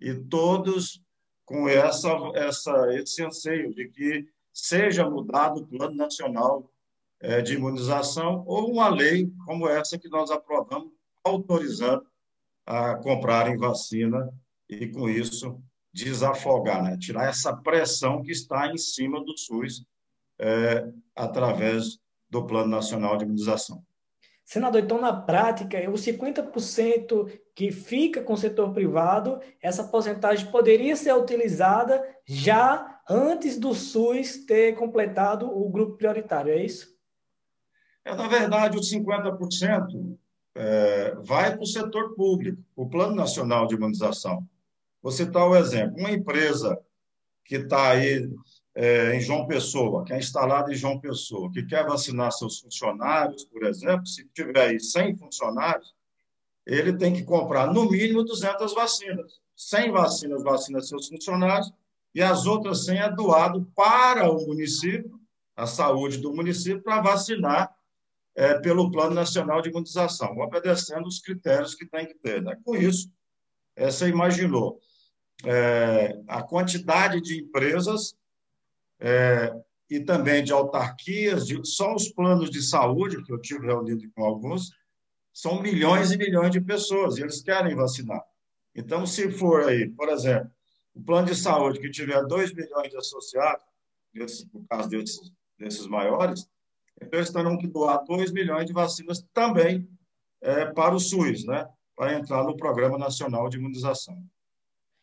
e 0.00 0.14
todos 0.14 1.02
com 1.44 1.68
essa, 1.68 2.10
essa, 2.34 2.94
esse 2.94 3.24
anseio 3.24 3.74
de 3.74 3.88
que 3.88 4.28
seja 4.54 5.10
mudado 5.10 5.60
o 5.60 5.66
Plano 5.66 5.96
Nacional 5.96 6.70
é, 7.18 7.42
de 7.42 7.54
Imunização 7.54 8.44
ou 8.46 8.70
uma 8.70 8.88
lei 8.88 9.28
como 9.44 9.68
essa 9.68 9.98
que 9.98 10.08
nós 10.08 10.30
aprovamos, 10.30 10.92
autorizando 11.24 12.06
a 12.64 12.94
comprarem 12.94 13.56
vacina 13.56 14.32
e, 14.68 14.86
com 14.86 15.10
isso, 15.10 15.60
desafogar, 15.92 16.84
né? 16.84 16.96
tirar 16.96 17.28
essa 17.28 17.54
pressão 17.56 18.22
que 18.22 18.30
está 18.30 18.72
em 18.72 18.78
cima 18.78 19.22
do 19.24 19.36
SUS 19.36 19.84
é, 20.38 20.88
através 21.16 21.98
do 22.30 22.46
Plano 22.46 22.68
Nacional 22.68 23.16
de 23.16 23.24
Imunização. 23.24 23.82
Senador, 24.44 24.80
então, 24.82 25.00
na 25.00 25.12
prática, 25.12 25.78
os 25.90 26.00
50% 26.02 27.30
que 27.54 27.70
fica 27.70 28.22
com 28.22 28.32
o 28.32 28.36
setor 28.36 28.72
privado, 28.72 29.40
essa 29.62 29.84
porcentagem 29.84 30.50
poderia 30.50 30.96
ser 30.96 31.14
utilizada 31.14 32.02
já 32.24 33.00
antes 33.08 33.58
do 33.58 33.74
SUS 33.74 34.44
ter 34.44 34.74
completado 34.74 35.46
o 35.46 35.68
grupo 35.68 35.96
prioritário, 35.96 36.52
é 36.52 36.64
isso? 36.64 36.96
É, 38.04 38.14
na 38.14 38.26
verdade, 38.26 38.76
os 38.76 38.90
50% 38.90 40.16
é, 40.54 41.14
vai 41.16 41.52
para 41.52 41.62
o 41.62 41.66
setor 41.66 42.14
público, 42.14 42.60
o 42.74 42.88
Plano 42.88 43.14
Nacional 43.14 43.66
de 43.66 43.74
Imunização. 43.74 44.44
Vou 45.02 45.12
citar 45.12 45.48
o 45.48 45.56
exemplo. 45.56 45.96
Uma 45.98 46.10
empresa 46.10 46.78
que 47.44 47.56
está 47.56 47.90
aí 47.90 48.28
é, 48.74 49.14
em 49.14 49.20
João 49.20 49.46
Pessoa, 49.46 50.04
que 50.04 50.12
é 50.12 50.18
instalada 50.18 50.72
em 50.72 50.76
João 50.76 51.00
Pessoa, 51.00 51.50
que 51.52 51.64
quer 51.64 51.84
vacinar 51.86 52.32
seus 52.32 52.60
funcionários, 52.60 53.44
por 53.44 53.64
exemplo, 53.64 54.06
se 54.06 54.24
tiver 54.32 54.68
aí 54.68 54.80
100 54.80 55.16
funcionários, 55.16 55.94
ele 56.66 56.96
tem 56.96 57.12
que 57.12 57.24
comprar 57.24 57.72
no 57.72 57.90
mínimo 57.90 58.22
200 58.22 58.74
vacinas. 58.74 59.40
100 59.56 59.90
vacinas 59.90 60.42
vacina 60.42 60.80
seus 60.80 61.08
funcionários 61.08 61.70
e 62.14 62.22
as 62.22 62.46
outras 62.46 62.84
100 62.86 62.98
é 62.98 63.10
doado 63.10 63.70
para 63.74 64.30
o 64.30 64.46
município, 64.46 65.20
a 65.54 65.66
saúde 65.66 66.18
do 66.18 66.32
município, 66.32 66.82
para 66.82 67.02
vacinar 67.02 67.74
é, 68.34 68.58
pelo 68.58 68.90
Plano 68.90 69.14
Nacional 69.14 69.60
de 69.60 69.68
Imunização, 69.68 70.38
obedecendo 70.38 71.06
os 71.06 71.20
critérios 71.20 71.74
que 71.74 71.84
tem 71.84 72.06
que 72.06 72.14
ter. 72.14 72.40
Né? 72.40 72.56
Com 72.64 72.74
isso, 72.74 73.10
é, 73.76 73.90
você 73.90 74.08
imaginou 74.08 74.80
é, 75.44 76.18
a 76.26 76.42
quantidade 76.42 77.20
de 77.20 77.40
empresas 77.40 78.16
é, 79.00 79.52
e 79.88 80.00
também 80.00 80.44
de 80.44 80.52
autarquias, 80.52 81.46
de, 81.46 81.60
só 81.66 81.94
os 81.94 82.08
planos 82.08 82.50
de 82.50 82.62
saúde, 82.62 83.22
que 83.24 83.32
eu 83.32 83.40
tive 83.40 83.66
reunido 83.66 84.08
com 84.14 84.24
alguns, 84.24 84.70
são 85.32 85.60
milhões 85.60 86.12
e 86.12 86.18
milhões 86.18 86.50
de 86.50 86.60
pessoas, 86.60 87.16
e 87.16 87.22
eles 87.22 87.42
querem 87.42 87.74
vacinar. 87.74 88.22
Então, 88.74 89.06
se 89.06 89.30
for 89.30 89.64
aí, 89.64 89.88
por 89.88 90.08
exemplo, 90.08 90.50
o 90.94 91.02
plano 91.02 91.28
de 91.28 91.34
saúde 91.34 91.80
que 91.80 91.90
tiver 91.90 92.24
2 92.24 92.52
milhões 92.54 92.90
de 92.90 92.96
associados, 92.96 93.64
desse, 94.12 94.48
no 94.52 94.64
caso 94.66 94.88
desses, 94.88 95.32
desses 95.58 95.86
maiores, 95.86 96.48
então 97.00 97.18
eles 97.18 97.32
terão 97.32 97.56
que 97.56 97.66
doar 97.66 98.04
2 98.04 98.32
milhões 98.32 98.66
de 98.66 98.72
vacinas 98.72 99.24
também 99.32 99.88
é, 100.40 100.66
para 100.66 100.94
o 100.94 101.00
SUS, 101.00 101.44
né? 101.44 101.68
para 101.96 102.14
entrar 102.14 102.44
no 102.44 102.56
Programa 102.56 102.96
Nacional 102.96 103.48
de 103.48 103.58
Imunização. 103.58 104.22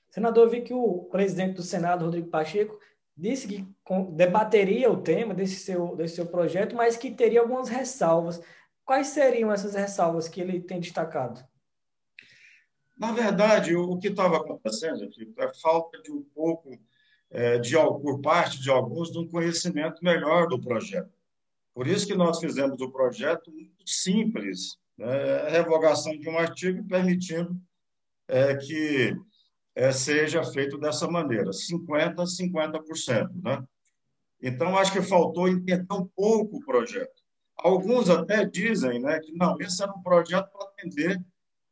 Senador, 0.10 0.46
eu 0.46 0.50
vi 0.50 0.62
que 0.62 0.74
o 0.74 1.04
presidente 1.12 1.56
do 1.56 1.62
Senado, 1.62 2.06
Rodrigo 2.06 2.30
Pacheco, 2.30 2.80
disse 3.18 3.48
que 3.48 3.68
debateria 4.12 4.92
o 4.92 5.02
tema 5.02 5.34
desse 5.34 5.56
seu, 5.56 5.96
desse 5.96 6.16
seu 6.16 6.28
projeto, 6.28 6.76
mas 6.76 6.96
que 6.96 7.10
teria 7.10 7.42
algumas 7.42 7.68
ressalvas. 7.68 8.40
Quais 8.86 9.08
seriam 9.08 9.52
essas 9.52 9.74
ressalvas 9.74 10.30
que 10.30 10.40
ele 10.40 10.62
tem 10.62 10.80
destacado? 10.80 11.44
Na 12.98 13.12
verdade, 13.12 13.76
o 13.76 13.98
que 13.98 14.08
estava 14.08 14.38
acontecendo 14.38 15.10
é 15.40 15.54
falta 15.62 16.02
de 16.02 16.12
um 16.12 16.24
pouco, 16.34 16.70
é, 17.30 17.58
de, 17.58 17.76
por 17.76 18.22
parte 18.22 18.62
de 18.62 18.70
alguns, 18.70 19.12
de 19.12 19.20
um 19.20 19.28
conhecimento 19.28 20.04
melhor 20.04 20.48
do 20.48 20.60
projeto. 20.60 21.12
Por 21.74 21.88
isso 21.88 22.08
que 22.08 22.16
nós 22.16 22.40
fizemos 22.40 22.82
o 22.82 22.92
projeto 22.92 23.52
muito 23.52 23.88
simples, 23.88 24.78
né? 24.98 25.48
revogação 25.50 26.18
de 26.18 26.28
um 26.28 26.38
artigo 26.38 26.84
permitindo 26.88 27.56
é, 28.28 28.56
que 28.56 29.16
é, 29.78 29.92
seja 29.92 30.44
feito 30.44 30.76
dessa 30.76 31.08
maneira, 31.08 31.52
50%, 31.52 32.16
50%. 32.16 33.30
Né? 33.44 33.64
Então, 34.42 34.76
acho 34.76 34.92
que 34.92 35.04
faltou 35.04 35.48
entender 35.48 35.94
um 35.94 36.04
pouco 36.16 36.58
o 36.58 36.66
projeto. 36.66 37.22
Alguns 37.56 38.10
até 38.10 38.44
dizem 38.44 39.00
né, 39.00 39.20
que 39.20 39.32
não, 39.34 39.56
esse 39.62 39.84
era 39.84 39.94
um 39.94 40.02
projeto 40.02 40.50
para 40.52 40.68
atender 40.68 41.24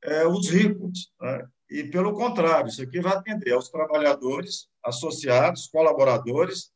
é, 0.03 0.27
os 0.27 0.47
ricos. 0.47 1.11
Né? 1.19 1.47
E, 1.67 1.83
pelo 1.85 2.13
contrário, 2.13 2.67
isso 2.67 2.83
aqui 2.83 3.01
vai 3.01 3.13
atender 3.13 3.53
aos 3.53 3.69
trabalhadores, 3.69 4.67
associados, 4.83 5.67
colaboradores, 5.67 6.71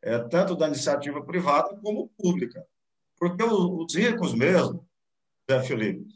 é, 0.00 0.16
tanto 0.28 0.54
da 0.54 0.68
iniciativa 0.68 1.20
privada 1.24 1.76
como 1.82 2.08
pública. 2.16 2.64
Porque 3.18 3.42
os, 3.42 3.52
os 3.52 3.94
ricos 3.96 4.32
mesmo, 4.32 4.86
Zé 5.50 5.60
Felipe, 5.60 6.06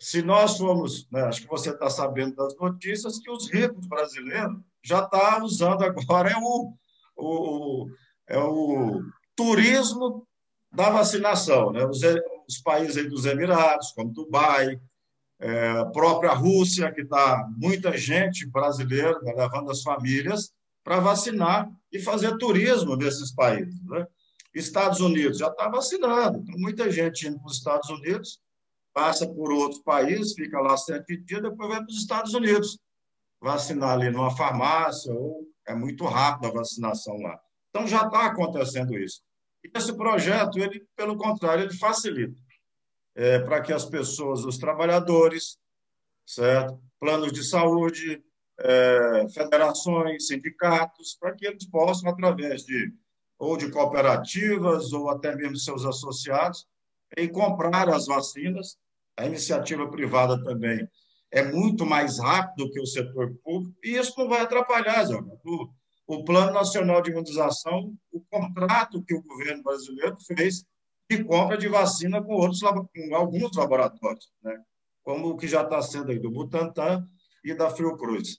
se 0.00 0.22
nós 0.22 0.58
formos, 0.58 1.08
né, 1.10 1.22
acho 1.22 1.42
que 1.42 1.48
você 1.48 1.70
está 1.70 1.88
sabendo 1.88 2.36
das 2.36 2.56
notícias, 2.56 3.18
que 3.18 3.30
os 3.30 3.50
ricos 3.50 3.86
brasileiros 3.86 4.58
já 4.82 5.02
estão 5.02 5.20
tá 5.20 5.42
usando 5.42 5.82
agora 5.82 6.30
é 6.30 6.36
o, 6.36 6.72
o, 7.16 7.86
é 8.28 8.38
o 8.38 9.02
turismo 9.34 10.26
da 10.72 10.90
vacinação. 10.90 11.72
Né? 11.72 11.84
Os, 11.86 12.00
os 12.48 12.58
países 12.58 13.08
dos 13.08 13.24
Emirados, 13.24 13.92
como 13.92 14.12
Dubai, 14.12 14.80
é, 15.40 15.70
a 15.70 15.86
própria 15.86 16.32
Rússia, 16.32 16.92
que 16.92 17.02
está 17.02 17.46
muita 17.56 17.96
gente 17.96 18.46
brasileira 18.46 19.18
né, 19.22 19.34
levando 19.36 19.70
as 19.70 19.82
famílias 19.82 20.52
para 20.84 21.00
vacinar 21.00 21.68
e 21.90 21.98
fazer 21.98 22.36
turismo 22.38 22.96
nesses 22.96 23.34
países. 23.34 23.82
Né? 23.84 24.06
Estados 24.54 25.00
Unidos 25.00 25.38
já 25.38 25.48
está 25.48 25.68
vacinando, 25.68 26.42
muita 26.56 26.90
gente 26.90 27.26
indo 27.26 27.38
para 27.38 27.48
os 27.48 27.58
Estados 27.58 27.90
Unidos 27.90 28.40
passa 28.96 29.28
por 29.28 29.52
outros 29.52 29.82
países, 29.82 30.32
fica 30.32 30.58
lá 30.58 30.74
sete 30.74 31.18
dias, 31.18 31.42
depois 31.42 31.68
vai 31.68 31.80
para 31.80 31.90
os 31.90 31.98
Estados 31.98 32.32
Unidos 32.32 32.78
vacinar 33.38 33.90
ali 33.90 34.08
numa 34.10 34.34
farmácia, 34.34 35.12
ou 35.12 35.46
é 35.68 35.74
muito 35.74 36.06
rápido 36.06 36.46
a 36.46 36.54
vacinação 36.60 37.14
lá. 37.18 37.38
Então 37.68 37.86
já 37.86 38.06
está 38.06 38.24
acontecendo 38.24 38.96
isso. 38.96 39.20
E 39.62 39.70
esse 39.76 39.94
projeto, 39.94 40.58
ele, 40.58 40.82
pelo 40.96 41.18
contrário, 41.18 41.64
ele 41.64 41.76
facilita 41.76 42.40
é, 43.14 43.38
para 43.40 43.60
que 43.60 43.70
as 43.70 43.84
pessoas, 43.84 44.46
os 44.46 44.56
trabalhadores, 44.56 45.58
certo? 46.24 46.80
planos 46.98 47.32
de 47.32 47.44
saúde, 47.44 48.24
é, 48.58 49.26
federações, 49.28 50.26
sindicatos, 50.26 51.18
para 51.20 51.34
que 51.34 51.46
eles 51.46 51.68
possam, 51.68 52.08
através 52.08 52.62
de 52.62 52.94
ou 53.38 53.58
de 53.58 53.70
cooperativas 53.70 54.94
ou 54.94 55.10
até 55.10 55.36
mesmo 55.36 55.58
seus 55.58 55.84
associados, 55.84 56.66
em 57.14 57.30
comprar 57.30 57.90
as 57.90 58.06
vacinas 58.06 58.78
a 59.16 59.26
iniciativa 59.26 59.88
privada 59.90 60.42
também 60.44 60.86
é 61.30 61.42
muito 61.42 61.84
mais 61.84 62.18
rápido 62.18 62.70
que 62.70 62.80
o 62.80 62.86
setor 62.86 63.34
público, 63.42 63.76
e 63.82 63.96
isso 63.96 64.14
não 64.16 64.28
vai 64.28 64.42
atrapalhar, 64.42 65.04
Zé 65.04 65.16
o, 65.16 65.68
o 66.06 66.24
Plano 66.24 66.52
Nacional 66.52 67.02
de 67.02 67.10
Imunização, 67.10 67.92
o 68.12 68.20
contrato 68.30 69.02
que 69.02 69.14
o 69.14 69.22
governo 69.22 69.62
brasileiro 69.62 70.16
fez 70.26 70.64
de 71.10 71.24
compra 71.24 71.56
de 71.56 71.68
vacina 71.68 72.22
com, 72.22 72.34
outros, 72.34 72.60
com 72.60 73.14
alguns 73.14 73.56
laboratórios, 73.56 74.30
né? 74.42 74.60
como 75.02 75.28
o 75.28 75.36
que 75.36 75.46
já 75.46 75.62
está 75.62 75.80
sendo 75.80 76.10
aí 76.10 76.18
do 76.18 76.30
Butantan 76.30 77.06
e 77.44 77.54
da 77.54 77.70
Fiocruz. 77.70 78.38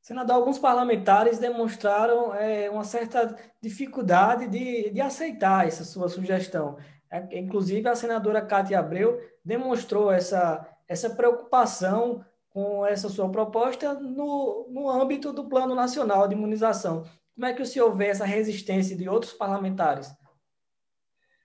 Senador, 0.00 0.36
alguns 0.36 0.58
parlamentares 0.58 1.38
demonstraram 1.38 2.32
é, 2.34 2.70
uma 2.70 2.84
certa 2.84 3.36
dificuldade 3.60 4.46
de, 4.46 4.90
de 4.90 5.00
aceitar 5.00 5.66
essa 5.66 5.84
sua 5.84 6.08
sugestão. 6.08 6.76
É, 7.16 7.38
inclusive, 7.38 7.88
a 7.88 7.96
senadora 7.96 8.44
Cátia 8.44 8.78
Abreu 8.78 9.20
demonstrou 9.44 10.12
essa, 10.12 10.66
essa 10.86 11.10
preocupação 11.10 12.24
com 12.50 12.84
essa 12.86 13.08
sua 13.08 13.30
proposta 13.30 13.94
no, 13.94 14.66
no 14.70 14.90
âmbito 14.90 15.32
do 15.32 15.48
Plano 15.48 15.74
Nacional 15.74 16.26
de 16.26 16.34
Imunização. 16.34 17.04
Como 17.34 17.46
é 17.46 17.52
que 17.52 17.62
o 17.62 17.66
senhor 17.66 17.94
vê 17.94 18.06
essa 18.06 18.24
resistência 18.24 18.96
de 18.96 19.08
outros 19.08 19.32
parlamentares? 19.32 20.10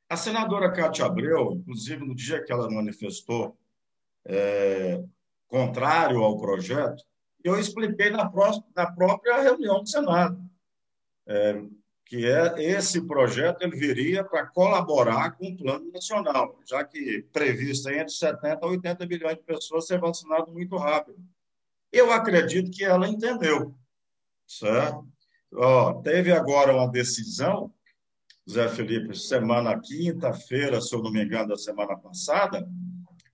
A 0.09 0.17
senadora 0.17 0.71
Cátia 0.71 1.05
Abreu, 1.05 1.53
inclusive 1.53 2.05
no 2.05 2.15
dia 2.15 2.43
que 2.43 2.51
ela 2.51 2.69
manifestou 2.69 3.57
é, 4.25 5.03
contrário 5.47 6.23
ao 6.23 6.37
projeto, 6.37 7.03
eu 7.43 7.59
expliquei 7.59 8.09
na, 8.09 8.29
próxima, 8.29 8.65
na 8.75 8.91
própria 8.91 9.41
reunião 9.41 9.81
do 9.81 9.89
Senado. 9.89 10.41
É, 11.27 11.61
que 12.11 12.25
é 12.25 12.61
esse 12.61 12.99
projeto 13.07 13.61
ele 13.61 13.77
viria 13.77 14.21
para 14.21 14.45
colaborar 14.45 15.31
com 15.37 15.47
o 15.47 15.55
plano 15.55 15.89
nacional, 15.93 16.59
já 16.67 16.83
que 16.83 17.25
previsto 17.31 17.89
entre 17.89 18.09
70 18.09 18.65
a 18.65 18.67
80 18.67 19.05
milhões 19.05 19.37
de 19.37 19.43
pessoas 19.43 19.87
ser 19.87 19.97
vacinado 19.97 20.51
muito 20.51 20.75
rápido. 20.75 21.17
Eu 21.89 22.11
acredito 22.11 22.69
que 22.69 22.83
ela 22.83 23.07
entendeu, 23.07 23.73
certo? 24.45 25.07
Ó, 25.53 26.01
teve 26.01 26.33
agora 26.33 26.75
uma 26.75 26.91
decisão, 26.91 27.73
Zé 28.49 28.67
Felipe, 28.67 29.17
semana 29.17 29.79
quinta-feira, 29.79 30.81
se 30.81 30.93
eu 30.93 31.01
não 31.01 31.13
me 31.13 31.23
engano, 31.23 31.47
da 31.47 31.57
semana 31.57 31.95
passada, 31.95 32.67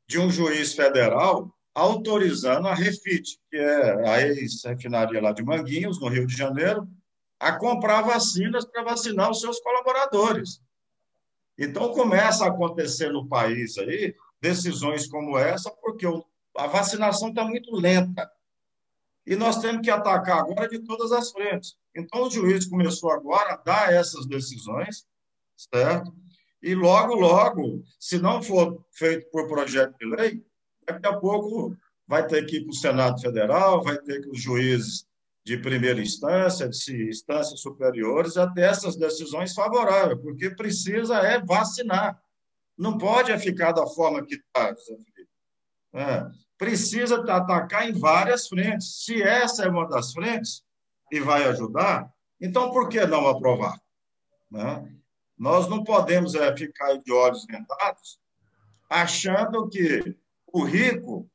de 0.05 0.19
um 0.19 0.29
juiz 0.29 0.75
federal 0.75 1.51
autorizando 1.73 2.67
a 2.67 2.75
Refit, 2.75 3.39
que 3.49 3.57
é 3.57 4.07
a 4.07 4.21
ex-refinaria 4.21 5.19
lá 5.19 5.31
de 5.31 5.43
Manguinhos, 5.43 5.99
no 5.99 6.09
Rio 6.09 6.27
de 6.27 6.37
Janeiro, 6.37 6.87
a 7.39 7.53
comprar 7.53 8.01
vacinas 8.01 8.65
para 8.65 8.83
vacinar 8.83 9.29
os 9.29 9.39
seus 9.39 9.59
colaboradores. 9.59 10.61
Então, 11.57 11.91
começa 11.91 12.45
a 12.45 12.49
acontecer 12.49 13.09
no 13.11 13.27
país 13.27 13.77
aí 13.77 14.15
decisões 14.41 15.07
como 15.07 15.37
essa, 15.37 15.71
porque 15.71 16.05
a 16.55 16.67
vacinação 16.67 17.29
está 17.29 17.43
muito 17.43 17.75
lenta. 17.75 18.29
E 19.25 19.35
nós 19.35 19.59
temos 19.59 19.81
que 19.81 19.89
atacar 19.89 20.39
agora 20.39 20.69
de 20.69 20.79
todas 20.79 21.11
as 21.11 21.31
frentes. 21.31 21.75
Então, 21.95 22.23
o 22.23 22.31
juiz 22.31 22.65
começou 22.65 23.11
agora 23.11 23.53
a 23.53 23.57
dar 23.57 23.93
essas 23.93 24.25
decisões, 24.25 25.05
certo? 25.73 26.13
E 26.61 26.73
logo, 26.73 27.15
logo, 27.15 27.83
se 27.99 28.19
não 28.19 28.41
for 28.41 28.83
feito 28.91 29.29
por 29.29 29.47
projeto 29.47 29.95
de 29.97 30.05
lei, 30.05 30.45
daqui 30.85 31.07
a 31.07 31.17
pouco 31.17 31.75
vai 32.07 32.25
ter 32.25 32.45
que 32.45 32.57
ir 32.57 32.61
para 32.61 32.69
o 32.71 32.75
Senado 32.75 33.19
Federal, 33.19 33.83
vai 33.83 33.97
ter 33.97 34.21
que 34.21 34.29
os 34.29 34.41
juízes 34.41 35.05
de 35.47 35.57
primeira 35.57 36.01
instância, 36.01 36.67
de 36.67 37.07
instâncias 37.07 37.61
superiores, 37.61 38.35
até 38.35 38.65
essas 38.65 38.97
decisões 38.97 39.53
favoráveis, 39.53 40.19
porque 40.19 40.49
precisa 40.49 41.19
é 41.19 41.39
vacinar. 41.39 42.21
Não 42.77 42.97
pode 42.97 43.31
é 43.31 43.39
ficar 43.39 43.71
da 43.71 43.87
forma 43.87 44.25
que 44.25 44.35
está, 44.35 44.75
é, 45.93 46.27
precisa 46.57 47.21
atacar 47.31 47.87
em 47.87 47.93
várias 47.93 48.49
frentes. 48.49 49.05
Se 49.05 49.23
essa 49.23 49.63
é 49.63 49.69
uma 49.69 49.87
das 49.87 50.11
frentes 50.11 50.65
e 51.09 51.21
vai 51.21 51.45
ajudar, 51.45 52.11
então 52.41 52.69
por 52.69 52.89
que 52.89 53.05
não 53.05 53.25
aprovar? 53.25 53.79
Né? 54.51 54.85
Nós 55.37 55.69
não 55.69 55.81
podemos 55.81 56.35
é, 56.35 56.53
ficar 56.57 56.97
de 56.97 57.13
olhos 57.13 57.45
vendados 57.45 58.19
achando 58.89 59.69
que 59.69 60.13
o 60.51 60.65
rico 60.65 61.25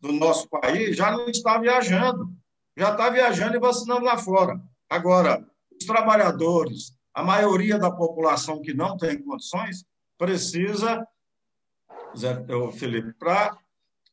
do 0.00 0.10
nosso 0.10 0.48
país 0.48 0.96
já 0.96 1.10
não 1.10 1.28
está 1.28 1.58
viajando 1.58 2.32
já 2.78 2.92
está 2.92 3.10
viajando 3.10 3.56
e 3.56 3.60
vacinando 3.60 4.04
lá 4.04 4.16
fora. 4.16 4.60
Agora, 4.88 5.44
os 5.70 5.84
trabalhadores, 5.84 6.96
a 7.12 7.24
maioria 7.24 7.76
da 7.76 7.90
população 7.90 8.62
que 8.62 8.72
não 8.72 8.96
tem 8.96 9.20
condições, 9.20 9.84
precisa, 10.16 11.04
Zé, 12.16 12.36
Felipe, 12.78 13.12
para 13.14 13.58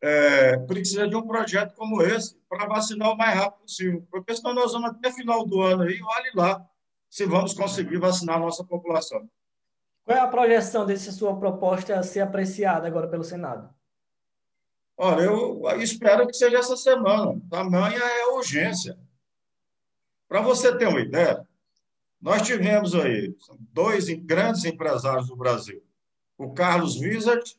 é, 0.02 0.58
precisa 0.58 1.08
de 1.08 1.16
um 1.16 1.28
projeto 1.28 1.76
como 1.76 2.02
esse 2.02 2.36
para 2.50 2.68
vacinar 2.68 3.12
o 3.12 3.18
mais 3.18 3.38
rápido 3.38 3.62
possível. 3.62 4.08
Porque 4.10 4.36
senão 4.36 4.56
nós 4.56 4.74
vamos 4.74 4.90
até 4.90 5.12
final 5.12 5.46
do 5.46 5.62
ano 5.62 5.84
aí, 5.84 6.00
olhe 6.02 6.32
lá, 6.34 6.68
se 7.08 7.26
vamos 7.26 7.54
conseguir 7.54 7.98
vacinar 7.98 8.38
a 8.38 8.40
nossa 8.40 8.64
população. 8.64 9.30
Qual 10.04 10.18
é 10.18 10.22
a 10.22 10.28
projeção 10.28 10.86
dessa 10.88 11.12
sua 11.12 11.38
proposta 11.40 12.02
ser 12.02 12.22
apreciada 12.22 12.88
agora 12.88 13.08
pelo 13.08 13.24
Senado? 13.24 13.70
Olha, 14.98 15.24
eu 15.24 15.82
espero 15.82 16.26
que 16.28 16.34
seja 16.34 16.58
essa 16.58 16.78
semana. 16.78 17.40
Tamanha 17.50 17.98
é 17.98 18.22
a 18.24 18.34
urgência. 18.34 18.98
Para 20.28 20.42
você 20.42 20.76
ter 20.78 20.88
uma 20.88 21.02
ideia, 21.02 21.46
nós 22.22 22.42
tivemos 22.42 22.96
aí 22.96 23.36
dois 23.72 24.08
grandes 24.10 24.64
empresários 24.64 25.28
do 25.28 25.36
Brasil. 25.36 25.84
O 26.38 26.54
Carlos 26.54 27.00
Wizard, 27.00 27.58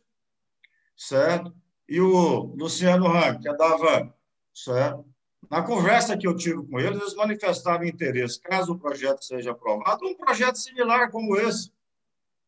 certo? 0.96 1.54
E 1.88 2.00
o 2.00 2.54
Luciano 2.56 3.06
Rank, 3.06 3.42
que 3.42 3.48
é 3.48 3.56
da 3.56 3.74
Avan, 3.74 4.12
certo? 4.52 5.06
Na 5.48 5.62
conversa 5.62 6.16
que 6.16 6.26
eu 6.26 6.34
tive 6.34 6.66
com 6.66 6.80
eles, 6.80 7.00
eles 7.00 7.14
manifestaram 7.14 7.84
interesse, 7.84 8.40
caso 8.40 8.72
o 8.72 8.78
projeto 8.78 9.24
seja 9.24 9.52
aprovado, 9.52 10.04
um 10.04 10.16
projeto 10.16 10.56
similar 10.56 11.10
como 11.10 11.36
esse. 11.36 11.70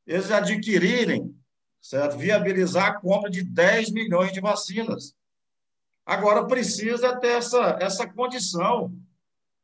Eles 0.04 0.30
adquirirem 0.30 1.38
certo? 1.88 2.18
viabilizar 2.18 2.88
a 2.88 3.00
compra 3.00 3.30
de 3.30 3.42
10 3.42 3.92
milhões 3.92 4.30
de 4.30 4.42
vacinas. 4.42 5.16
Agora, 6.04 6.46
precisa 6.46 7.16
ter 7.18 7.38
essa, 7.38 7.78
essa 7.80 8.06
condição 8.06 8.94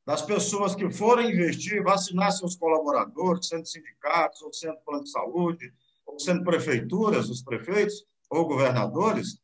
das 0.06 0.22
pessoas 0.22 0.74
que 0.74 0.90
forem 0.90 1.30
investir, 1.30 1.82
vacinar 1.82 2.32
seus 2.32 2.56
colaboradores, 2.56 3.48
sendo 3.48 3.66
sindicatos, 3.66 4.40
ou 4.40 4.52
sendo 4.54 4.78
plano 4.78 5.04
de 5.04 5.10
saúde, 5.10 5.70
ou 6.06 6.18
sendo 6.18 6.42
prefeituras, 6.42 7.28
os 7.28 7.42
prefeitos 7.42 8.06
ou 8.30 8.46
governadores, 8.46 9.38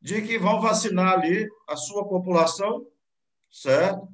de 0.00 0.20
que 0.20 0.38
vão 0.38 0.60
vacinar 0.60 1.20
ali 1.20 1.48
a 1.68 1.76
sua 1.76 2.04
população, 2.04 2.84
certo? 3.48 4.08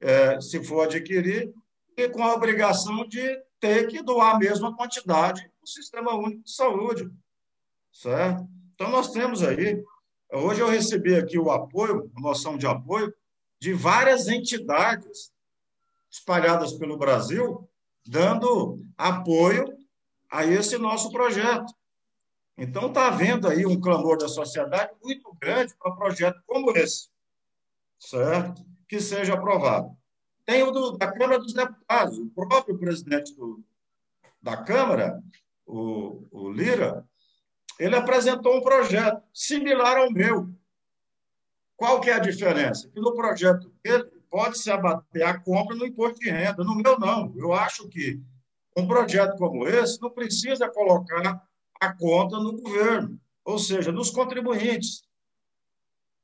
É, 0.00 0.40
se 0.40 0.62
for 0.62 0.84
adquirir, 0.84 1.52
e 1.96 2.08
com 2.08 2.22
a 2.22 2.34
obrigação 2.34 3.04
de 3.08 3.36
ter 3.58 3.88
que 3.88 4.00
doar 4.00 4.36
a 4.36 4.38
mesma 4.38 4.76
quantidade 4.76 5.40
para 5.42 5.64
o 5.64 5.68
Sistema 5.68 6.14
Único 6.14 6.44
de 6.44 6.52
Saúde 6.52 7.10
certo? 7.98 8.48
Então, 8.74 8.90
nós 8.90 9.10
temos 9.10 9.42
aí, 9.42 9.82
hoje 10.32 10.60
eu 10.60 10.68
recebi 10.68 11.16
aqui 11.16 11.36
o 11.36 11.50
apoio, 11.50 12.10
a 12.16 12.20
noção 12.20 12.56
de 12.56 12.66
apoio, 12.66 13.12
de 13.60 13.72
várias 13.72 14.28
entidades 14.28 15.32
espalhadas 16.08 16.72
pelo 16.74 16.96
Brasil, 16.96 17.68
dando 18.06 18.80
apoio 18.96 19.76
a 20.30 20.44
esse 20.44 20.78
nosso 20.78 21.10
projeto. 21.10 21.74
Então, 22.56 22.86
está 22.86 23.08
havendo 23.08 23.48
aí 23.48 23.66
um 23.66 23.80
clamor 23.80 24.16
da 24.16 24.28
sociedade 24.28 24.92
muito 25.02 25.36
grande 25.40 25.74
para 25.74 25.92
um 25.92 25.96
projeto 25.96 26.40
como 26.46 26.70
esse, 26.70 27.08
certo? 27.98 28.64
Que 28.88 29.00
seja 29.00 29.34
aprovado. 29.34 29.96
Tem 30.46 30.62
o 30.62 30.70
do, 30.70 30.92
da 30.92 31.10
Câmara 31.10 31.40
dos 31.40 31.52
Deputados, 31.52 32.16
o 32.16 32.30
próprio 32.30 32.78
presidente 32.78 33.34
do, 33.34 33.62
da 34.40 34.56
Câmara, 34.56 35.20
o, 35.66 36.26
o 36.30 36.50
Lira, 36.50 37.04
ele 37.78 37.96
apresentou 37.96 38.56
um 38.56 38.60
projeto 38.60 39.22
similar 39.32 39.96
ao 39.96 40.10
meu. 40.10 40.48
Qual 41.76 42.00
que 42.00 42.10
é 42.10 42.14
a 42.14 42.18
diferença? 42.18 42.88
Que 42.88 43.00
no 43.00 43.14
projeto 43.14 43.72
dele 43.82 44.04
pode-se 44.28 44.70
abater 44.70 45.22
a 45.22 45.38
compra 45.38 45.76
no 45.76 45.86
imposto 45.86 46.18
de 46.18 46.28
renda. 46.28 46.64
No 46.64 46.74
meu, 46.74 46.98
não. 46.98 47.32
Eu 47.36 47.52
acho 47.52 47.88
que 47.88 48.20
um 48.76 48.86
projeto 48.86 49.36
como 49.36 49.66
esse 49.66 50.00
não 50.00 50.10
precisa 50.10 50.68
colocar 50.68 51.42
a 51.80 51.92
conta 51.92 52.38
no 52.38 52.60
governo, 52.60 53.20
ou 53.44 53.58
seja, 53.58 53.92
nos 53.92 54.10
contribuintes. 54.10 55.02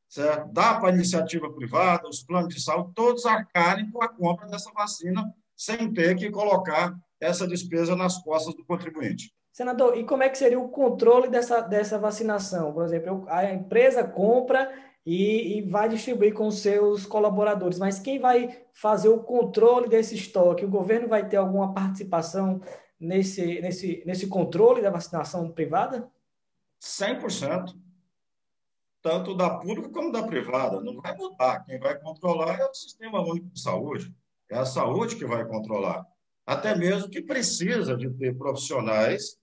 Certo? 0.08 0.52
Dá 0.52 0.74
para 0.74 0.90
a 0.90 0.92
iniciativa 0.92 1.50
privada, 1.52 2.08
os 2.08 2.22
planos 2.22 2.54
de 2.54 2.60
saúde, 2.60 2.92
todos 2.94 3.26
arcarem 3.26 3.90
com 3.90 4.02
a 4.02 4.08
compra 4.08 4.46
dessa 4.46 4.72
vacina 4.72 5.32
sem 5.56 5.92
ter 5.92 6.16
que 6.16 6.30
colocar 6.30 6.96
essa 7.20 7.46
despesa 7.46 7.96
nas 7.96 8.22
costas 8.22 8.54
do 8.54 8.64
contribuinte. 8.64 9.32
Senador, 9.54 9.96
e 9.96 10.02
como 10.02 10.24
é 10.24 10.28
que 10.28 10.36
seria 10.36 10.58
o 10.58 10.68
controle 10.68 11.28
dessa, 11.28 11.60
dessa 11.60 11.96
vacinação? 11.96 12.72
Por 12.72 12.84
exemplo, 12.84 13.24
a 13.28 13.52
empresa 13.52 14.02
compra 14.02 14.68
e, 15.06 15.58
e, 15.58 15.62
vai 15.62 15.88
distribuir 15.88 16.34
com 16.34 16.50
seus 16.50 17.06
colaboradores, 17.06 17.78
mas 17.78 18.00
quem 18.00 18.18
vai 18.18 18.64
fazer 18.72 19.10
o 19.10 19.22
controle 19.22 19.88
desse 19.88 20.16
estoque? 20.16 20.64
O 20.64 20.70
governo 20.70 21.06
vai 21.06 21.28
ter 21.28 21.36
alguma 21.36 21.72
participação 21.72 22.60
nesse, 22.98 23.60
nesse, 23.60 24.02
nesse 24.04 24.26
controle 24.26 24.82
da 24.82 24.90
vacinação 24.90 25.48
privada? 25.52 26.10
100%. 26.82 27.76
Tanto 29.00 29.36
da 29.36 29.50
pública 29.50 29.88
como 29.88 30.10
da 30.10 30.24
privada. 30.24 30.80
Não 30.80 31.00
vai 31.00 31.16
mudar. 31.16 31.64
Quem 31.64 31.78
vai 31.78 31.96
controlar 32.00 32.58
é 32.58 32.66
o 32.66 32.74
Sistema 32.74 33.20
Único 33.20 33.50
de 33.50 33.60
Saúde. 33.60 34.12
É 34.50 34.58
a 34.58 34.64
saúde 34.64 35.14
que 35.14 35.24
vai 35.24 35.46
controlar. 35.46 36.04
Até 36.44 36.74
mesmo 36.74 37.08
que 37.08 37.22
precisa 37.22 37.96
de 37.96 38.10
ter 38.10 38.36
profissionais 38.36 39.38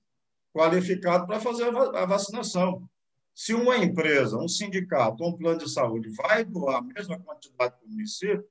qualificado 0.54 1.26
para 1.26 1.40
fazer 1.40 1.76
a 1.76 2.06
vacinação. 2.06 2.88
Se 3.34 3.54
uma 3.54 3.78
empresa, 3.78 4.38
um 4.38 4.48
sindicato, 4.48 5.24
um 5.24 5.36
plano 5.38 5.60
de 5.60 5.70
saúde 5.72 6.10
vai 6.10 6.44
doar 6.44 6.78
a 6.78 6.82
mesma 6.82 7.18
quantidade 7.20 7.76
para 7.76 7.86
o 7.86 7.90
município, 7.90 8.46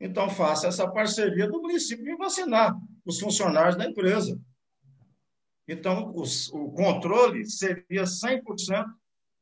então 0.00 0.30
faça 0.30 0.68
essa 0.68 0.88
parceria 0.88 1.48
do 1.48 1.60
município 1.60 2.08
em 2.08 2.16
vacinar 2.16 2.74
os 3.04 3.18
funcionários 3.18 3.76
da 3.76 3.84
empresa. 3.84 4.40
Então, 5.68 6.12
os, 6.14 6.48
o 6.52 6.70
controle 6.70 7.44
seria 7.46 8.04
100% 8.04 8.86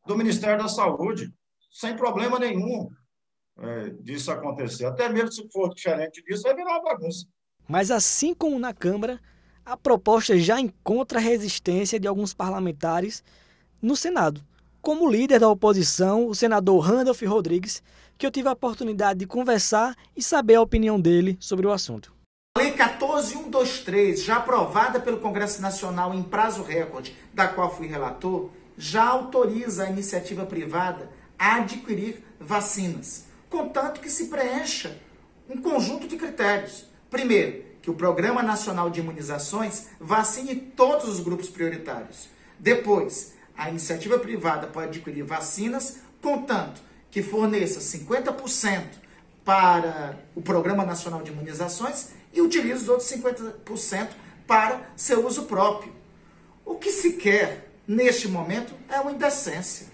do 0.06 0.16
Ministério 0.16 0.62
da 0.62 0.68
Saúde, 0.68 1.32
sem 1.70 1.94
problema 1.96 2.38
nenhum 2.38 2.90
é, 3.58 3.90
disso 4.00 4.30
acontecer. 4.30 4.86
Até 4.86 5.08
mesmo 5.08 5.32
se 5.32 5.48
for 5.50 5.72
diferente 5.72 6.22
disso, 6.22 6.42
vai 6.42 6.54
virar 6.54 6.72
uma 6.72 6.82
bagunça. 6.82 7.26
Mas 7.68 7.90
assim 7.90 8.34
como 8.34 8.58
na 8.58 8.72
Câmara, 8.72 9.20
a 9.68 9.76
proposta 9.76 10.38
já 10.38 10.58
encontra 10.58 11.20
resistência 11.20 12.00
de 12.00 12.08
alguns 12.08 12.32
parlamentares 12.32 13.22
no 13.82 13.94
Senado, 13.94 14.40
como 14.80 15.10
líder 15.10 15.40
da 15.40 15.48
oposição, 15.50 16.26
o 16.26 16.34
senador 16.34 16.78
Randolph 16.78 17.20
Rodrigues, 17.22 17.82
que 18.16 18.26
eu 18.26 18.30
tive 18.30 18.48
a 18.48 18.52
oportunidade 18.52 19.18
de 19.18 19.26
conversar 19.26 19.94
e 20.16 20.22
saber 20.22 20.54
a 20.54 20.62
opinião 20.62 20.98
dele 20.98 21.36
sobre 21.38 21.66
o 21.66 21.70
assunto. 21.70 22.14
A 22.56 22.62
Lei 22.62 22.72
14 22.72 23.34
dose 23.50 23.72
123, 23.72 24.22
já 24.22 24.36
aprovada 24.36 24.98
pelo 25.00 25.18
Congresso 25.18 25.60
Nacional 25.60 26.14
em 26.14 26.22
prazo 26.22 26.62
recorde, 26.62 27.14
da 27.34 27.46
qual 27.46 27.74
fui 27.74 27.86
relator, 27.86 28.48
já 28.76 29.06
autoriza 29.06 29.84
a 29.84 29.90
iniciativa 29.90 30.46
privada 30.46 31.10
a 31.38 31.56
adquirir 31.56 32.24
vacinas, 32.40 33.26
contanto 33.50 34.00
que 34.00 34.08
se 34.08 34.28
preencha 34.28 34.96
um 35.48 35.60
conjunto 35.60 36.08
de 36.08 36.16
critérios. 36.16 36.86
Primeiro, 37.10 37.67
que 37.88 37.92
o 37.92 37.94
Programa 37.94 38.42
Nacional 38.42 38.90
de 38.90 39.00
Imunizações 39.00 39.86
vacine 39.98 40.54
todos 40.54 41.08
os 41.08 41.20
grupos 41.20 41.48
prioritários. 41.48 42.28
Depois, 42.58 43.32
a 43.56 43.70
iniciativa 43.70 44.18
privada 44.18 44.66
pode 44.66 44.88
adquirir 44.88 45.24
vacinas, 45.24 45.96
contanto 46.20 46.82
que 47.10 47.22
forneça 47.22 47.80
50% 47.80 48.82
para 49.42 50.18
o 50.34 50.42
Programa 50.42 50.84
Nacional 50.84 51.22
de 51.22 51.30
Imunizações 51.30 52.08
e 52.30 52.42
utilize 52.42 52.82
os 52.82 52.88
outros 52.90 53.10
50% 53.10 54.08
para 54.46 54.82
seu 54.94 55.26
uso 55.26 55.44
próprio. 55.44 55.90
O 56.66 56.74
que 56.74 56.92
se 56.92 57.14
quer 57.14 57.70
neste 57.86 58.28
momento 58.28 58.74
é 58.90 59.00
uma 59.00 59.12
indecência. 59.12 59.86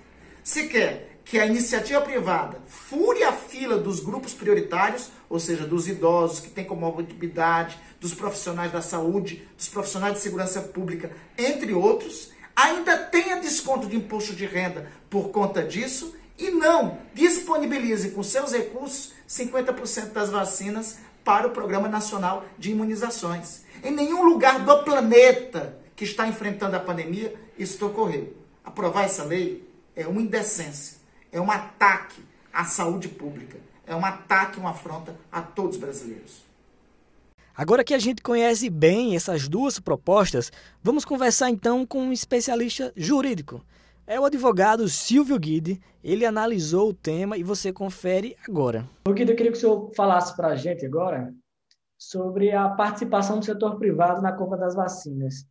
Se 0.42 0.66
quer 0.66 1.20
que 1.24 1.38
a 1.38 1.46
iniciativa 1.46 2.00
privada 2.00 2.61
fure 2.66 3.22
a 3.22 3.33
fila 3.33 3.78
dos 3.78 4.00
grupos 4.00 4.35
prioritários, 4.35 5.11
ou 5.28 5.38
seja, 5.38 5.66
dos 5.66 5.88
idosos 5.88 6.40
que 6.40 6.50
têm 6.50 6.64
comorbidade, 6.64 7.78
dos 8.00 8.14
profissionais 8.14 8.72
da 8.72 8.82
saúde, 8.82 9.46
dos 9.56 9.68
profissionais 9.68 10.14
de 10.14 10.20
segurança 10.20 10.60
pública, 10.60 11.10
entre 11.37 11.72
outros, 11.72 12.30
ainda 12.54 12.96
tenha 12.96 13.40
desconto 13.40 13.87
de 13.87 13.96
imposto 13.96 14.34
de 14.34 14.46
renda 14.46 14.90
por 15.10 15.30
conta 15.30 15.62
disso 15.62 16.14
e 16.38 16.50
não 16.50 16.98
disponibilize 17.12 18.10
com 18.10 18.22
seus 18.22 18.52
recursos 18.52 19.12
50% 19.28 20.12
das 20.12 20.30
vacinas 20.30 20.98
para 21.24 21.46
o 21.46 21.50
Programa 21.50 21.88
Nacional 21.88 22.44
de 22.58 22.70
Imunizações. 22.70 23.62
Em 23.82 23.90
nenhum 23.90 24.24
lugar 24.24 24.60
do 24.60 24.82
planeta 24.82 25.76
que 25.96 26.04
está 26.04 26.26
enfrentando 26.26 26.76
a 26.76 26.80
pandemia 26.80 27.34
isso 27.58 27.84
ocorreu. 27.87 28.37
Aprovar 28.64 29.04
essa 29.04 29.24
lei 29.24 29.68
é 29.94 30.06
uma 30.06 30.20
indecência, 30.20 30.98
é 31.30 31.40
um 31.40 31.50
ataque 31.50 32.22
à 32.52 32.64
saúde 32.64 33.08
pública, 33.08 33.58
é 33.87 33.94
um 33.94 34.05
ataque, 34.05 34.59
uma 34.59 34.70
afronta 34.70 35.14
a 35.31 35.42
todos 35.42 35.77
os 35.77 35.81
brasileiros. 35.81 36.44
Agora 37.57 37.85
que 37.85 37.94
a 37.94 37.99
gente 37.99 38.20
conhece 38.20 38.68
bem 38.68 39.14
essas 39.14 39.49
duas 39.49 39.79
propostas, 39.79 40.51
vamos 40.83 41.05
conversar 41.05 41.51
então 41.51 41.87
com 41.87 42.01
um 42.01 42.12
especialista 42.12 42.92
jurídico. 42.97 43.64
É 44.07 44.18
o 44.18 44.25
advogado 44.25 44.88
Silvio 44.88 45.38
Guide. 45.38 45.81
Ele 46.03 46.27
analisou 46.27 46.90
o 46.90 46.94
tema 46.94 47.38
e 47.38 47.42
você 47.42 47.73
confere 47.73 48.37
agora. 48.47 48.88
O 49.07 49.12
Guide, 49.12 49.31
eu 49.31 49.37
queria 49.37 49.53
que 49.53 49.59
o 49.59 49.61
senhor 49.61 49.90
falasse 49.94 50.35
para 50.37 50.49
a 50.49 50.57
gente 50.57 50.85
agora 50.85 51.33
sobre 51.97 52.51
a 52.51 52.68
participação 52.68 53.38
do 53.38 53.44
setor 53.44 53.79
privado 53.79 54.20
na 54.20 54.33
compra 54.33 54.59
das 54.59 54.75
vacinas. 54.75 55.47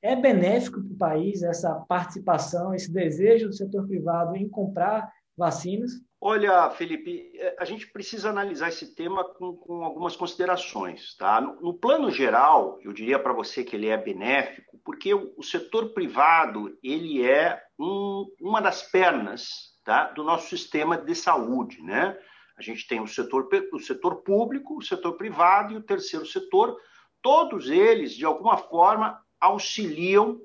É 0.00 0.14
benéfico 0.14 0.80
para 0.80 0.92
o 0.92 0.96
país 0.96 1.42
essa 1.42 1.74
participação, 1.88 2.72
esse 2.72 2.90
desejo 2.90 3.48
do 3.48 3.52
setor 3.52 3.86
privado 3.86 4.36
em 4.36 4.48
comprar 4.48 5.12
vacinas? 5.36 5.90
Olha, 6.20 6.68
Felipe, 6.70 7.30
é, 7.36 7.56
a 7.60 7.64
gente 7.64 7.86
precisa 7.86 8.28
analisar 8.28 8.68
esse 8.68 8.92
tema 8.94 9.22
com, 9.22 9.56
com 9.56 9.84
algumas 9.84 10.16
considerações. 10.16 11.14
Tá? 11.16 11.40
No, 11.40 11.60
no, 11.60 11.74
plano 11.74 12.10
geral, 12.10 12.78
eu 12.82 12.92
diria 12.92 13.20
para 13.20 13.32
você 13.32 13.62
que 13.62 13.76
ele 13.76 13.86
é 13.86 13.96
benéfico, 13.96 14.80
porque 14.84 15.14
o, 15.14 15.32
o 15.36 15.44
setor 15.44 15.90
privado 15.90 16.76
ele 16.82 17.24
é 17.24 17.62
um, 17.78 18.26
uma 18.40 18.60
das 18.60 18.82
pernas 18.82 19.76
tá, 19.84 20.08
do 20.10 20.24
nosso 20.24 20.48
sistema 20.48 20.96
de 20.98 21.14
saúde. 21.14 21.80
Né? 21.82 22.18
A 22.56 22.62
gente 22.62 22.88
tem 22.88 23.00
o 23.00 23.06
setor, 23.06 23.48
o 23.72 23.78
setor 23.78 24.16
público, 24.22 24.76
o 24.76 24.82
setor 24.82 25.16
privado 25.16 25.72
e 25.72 25.76
o 25.76 25.82
terceiro 25.82 26.26
setor. 26.26 26.76
Todos 27.22 27.70
eles, 27.70 28.12
de 28.12 28.24
alguma 28.24 28.56
forma, 28.56 29.22
auxiliam 29.40 30.40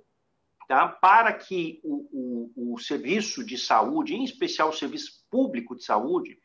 tá? 0.68 0.88
para 0.88 1.34
que 1.34 1.82
o, 1.84 2.52
o, 2.56 2.74
o 2.74 2.80
serviço 2.80 3.44
de 3.44 3.58
saúde, 3.58 4.14
em 4.14 4.24
especial 4.24 4.70
o 4.70 4.74
serviço 4.74 5.23
público 5.34 5.76
de 5.76 5.84
saúde, 5.84 6.38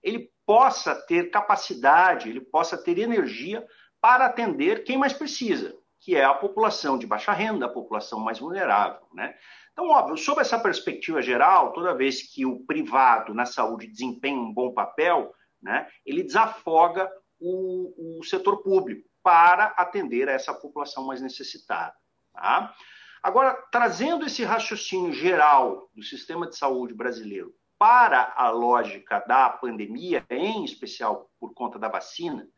ele 0.00 0.30
possa 0.46 0.94
ter 0.94 1.30
capacidade, 1.30 2.30
ele 2.30 2.40
possa 2.40 2.78
ter 2.78 2.96
energia 2.96 3.66
para 4.00 4.26
atender 4.26 4.84
quem 4.84 4.96
mais 4.96 5.12
precisa, 5.12 5.76
que 6.00 6.14
é 6.14 6.24
a 6.24 6.32
população 6.32 6.96
de 6.96 7.08
baixa 7.08 7.32
renda, 7.32 7.66
a 7.66 7.72
população 7.72 8.20
mais 8.20 8.38
vulnerável. 8.38 9.00
Né? 9.12 9.34
Então, 9.72 9.88
óbvio, 9.88 10.16
sob 10.16 10.40
essa 10.40 10.60
perspectiva 10.60 11.20
geral, 11.20 11.72
toda 11.72 11.96
vez 11.96 12.22
que 12.32 12.46
o 12.46 12.64
privado 12.64 13.34
na 13.34 13.44
saúde 13.44 13.88
desempenha 13.88 14.38
um 14.38 14.54
bom 14.54 14.72
papel, 14.72 15.34
né, 15.60 15.88
ele 16.04 16.22
desafoga 16.22 17.10
o, 17.40 18.20
o 18.20 18.24
setor 18.24 18.62
público 18.62 19.08
para 19.24 19.74
atender 19.76 20.28
a 20.28 20.32
essa 20.32 20.54
população 20.54 21.04
mais 21.04 21.20
necessitada. 21.20 21.94
Tá? 22.32 22.72
Agora, 23.20 23.54
trazendo 23.72 24.24
esse 24.24 24.44
raciocínio 24.44 25.12
geral 25.12 25.90
do 25.92 26.04
sistema 26.04 26.48
de 26.48 26.56
saúde 26.56 26.94
brasileiro 26.94 27.52
para 27.78 28.32
a 28.36 28.50
lógica 28.50 29.20
da 29.20 29.50
pandemia, 29.50 30.24
em 30.30 30.64
especial 30.64 31.30
por 31.38 31.52
conta 31.54 31.78
da 31.78 31.88
vacina, 31.88 32.48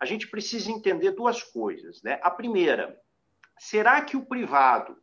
a 0.00 0.04
gente 0.04 0.28
precisa 0.28 0.70
entender 0.70 1.12
duas 1.12 1.42
coisas. 1.42 2.02
Né? 2.02 2.18
A 2.22 2.30
primeira, 2.30 2.98
será 3.58 4.00
que 4.02 4.16
o 4.16 4.24
privado, 4.24 4.96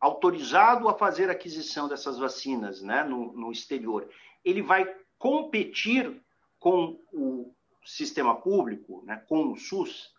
autorizado 0.00 0.88
a 0.88 0.98
fazer 0.98 1.30
aquisição 1.30 1.88
dessas 1.88 2.18
vacinas 2.18 2.82
né, 2.82 3.02
no, 3.04 3.32
no 3.32 3.50
exterior, 3.50 4.08
ele 4.44 4.60
vai 4.60 4.84
competir 5.18 6.22
com 6.58 7.00
o 7.12 7.54
sistema 7.84 8.36
público, 8.36 9.02
né, 9.06 9.24
com 9.28 9.52
o 9.52 9.56
SUS? 9.56 10.12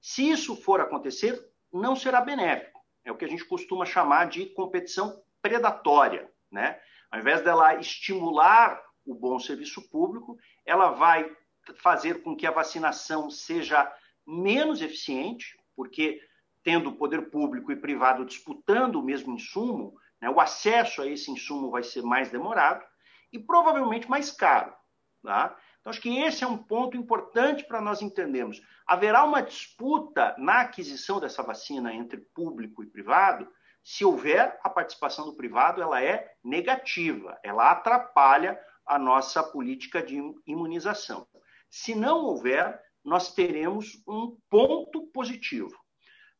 Se 0.00 0.28
isso 0.28 0.56
for 0.56 0.80
acontecer, 0.80 1.50
não 1.72 1.94
será 1.94 2.20
benéfico 2.20 2.80
é 3.04 3.12
o 3.12 3.16
que 3.16 3.24
a 3.24 3.28
gente 3.28 3.44
costuma 3.44 3.84
chamar 3.84 4.28
de 4.28 4.46
competição 4.46 5.22
predatória, 5.40 6.30
né? 6.50 6.80
Ao 7.10 7.18
invés 7.18 7.42
dela 7.42 7.74
estimular 7.76 8.80
o 9.04 9.14
bom 9.14 9.38
serviço 9.38 9.88
público, 9.90 10.38
ela 10.64 10.90
vai 10.90 11.30
fazer 11.76 12.22
com 12.22 12.36
que 12.36 12.46
a 12.46 12.50
vacinação 12.50 13.30
seja 13.30 13.92
menos 14.26 14.80
eficiente, 14.80 15.58
porque 15.74 16.20
tendo 16.62 16.90
o 16.90 16.96
poder 16.96 17.30
público 17.30 17.72
e 17.72 17.76
privado 17.76 18.24
disputando 18.24 18.96
o 18.96 19.02
mesmo 19.02 19.34
insumo, 19.34 19.94
né, 20.20 20.28
o 20.28 20.40
acesso 20.40 21.02
a 21.02 21.06
esse 21.06 21.30
insumo 21.30 21.70
vai 21.70 21.82
ser 21.82 22.02
mais 22.02 22.30
demorado 22.30 22.84
e 23.32 23.38
provavelmente 23.38 24.08
mais 24.08 24.30
caro. 24.30 24.74
Tá? 25.22 25.56
Então, 25.80 25.90
acho 25.90 26.00
que 26.00 26.18
esse 26.18 26.44
é 26.44 26.46
um 26.46 26.58
ponto 26.58 26.96
importante 26.96 27.64
para 27.64 27.80
nós 27.80 28.02
entendermos. 28.02 28.60
Haverá 28.86 29.24
uma 29.24 29.42
disputa 29.42 30.34
na 30.38 30.60
aquisição 30.60 31.18
dessa 31.20 31.42
vacina 31.42 31.92
entre 31.92 32.18
público 32.34 32.82
e 32.82 32.86
privado? 32.86 33.50
Se 33.82 34.04
houver 34.04 34.58
a 34.62 34.68
participação 34.68 35.26
do 35.26 35.36
privado, 35.36 35.82
ela 35.82 36.02
é 36.02 36.32
negativa, 36.44 37.38
ela 37.42 37.70
atrapalha 37.70 38.60
a 38.86 38.98
nossa 38.98 39.42
política 39.42 40.02
de 40.02 40.20
imunização. 40.46 41.26
Se 41.68 41.94
não 41.94 42.24
houver, 42.24 42.80
nós 43.04 43.32
teremos 43.32 44.02
um 44.06 44.36
ponto 44.48 45.06
positivo. 45.08 45.76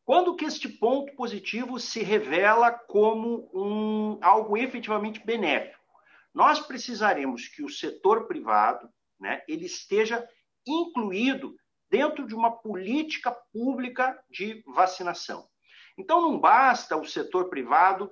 Quando 0.05 0.35
que 0.35 0.45
este 0.45 0.69
ponto 0.69 1.15
positivo 1.15 1.79
se 1.79 2.03
revela 2.03 2.73
como 2.73 3.51
um, 3.55 4.19
algo 4.21 4.57
efetivamente 4.57 5.25
benéfico? 5.25 5.79
Nós 6.35 6.61
precisaremos 6.61 7.49
que 7.49 7.63
o 7.63 7.69
setor 7.69 8.27
privado, 8.27 8.89
né, 9.19 9.43
ele 9.49 9.67
esteja 9.67 10.27
incluído 10.67 11.55
dentro 11.91 12.27
de 12.27 12.35
uma 12.35 12.51
política 12.51 13.33
pública 13.53 14.19
de 14.31 14.63
vacinação. 14.67 15.50
Então, 16.01 16.23
não 16.23 16.39
basta 16.39 16.97
o 16.97 17.05
setor 17.05 17.51
privado 17.51 18.11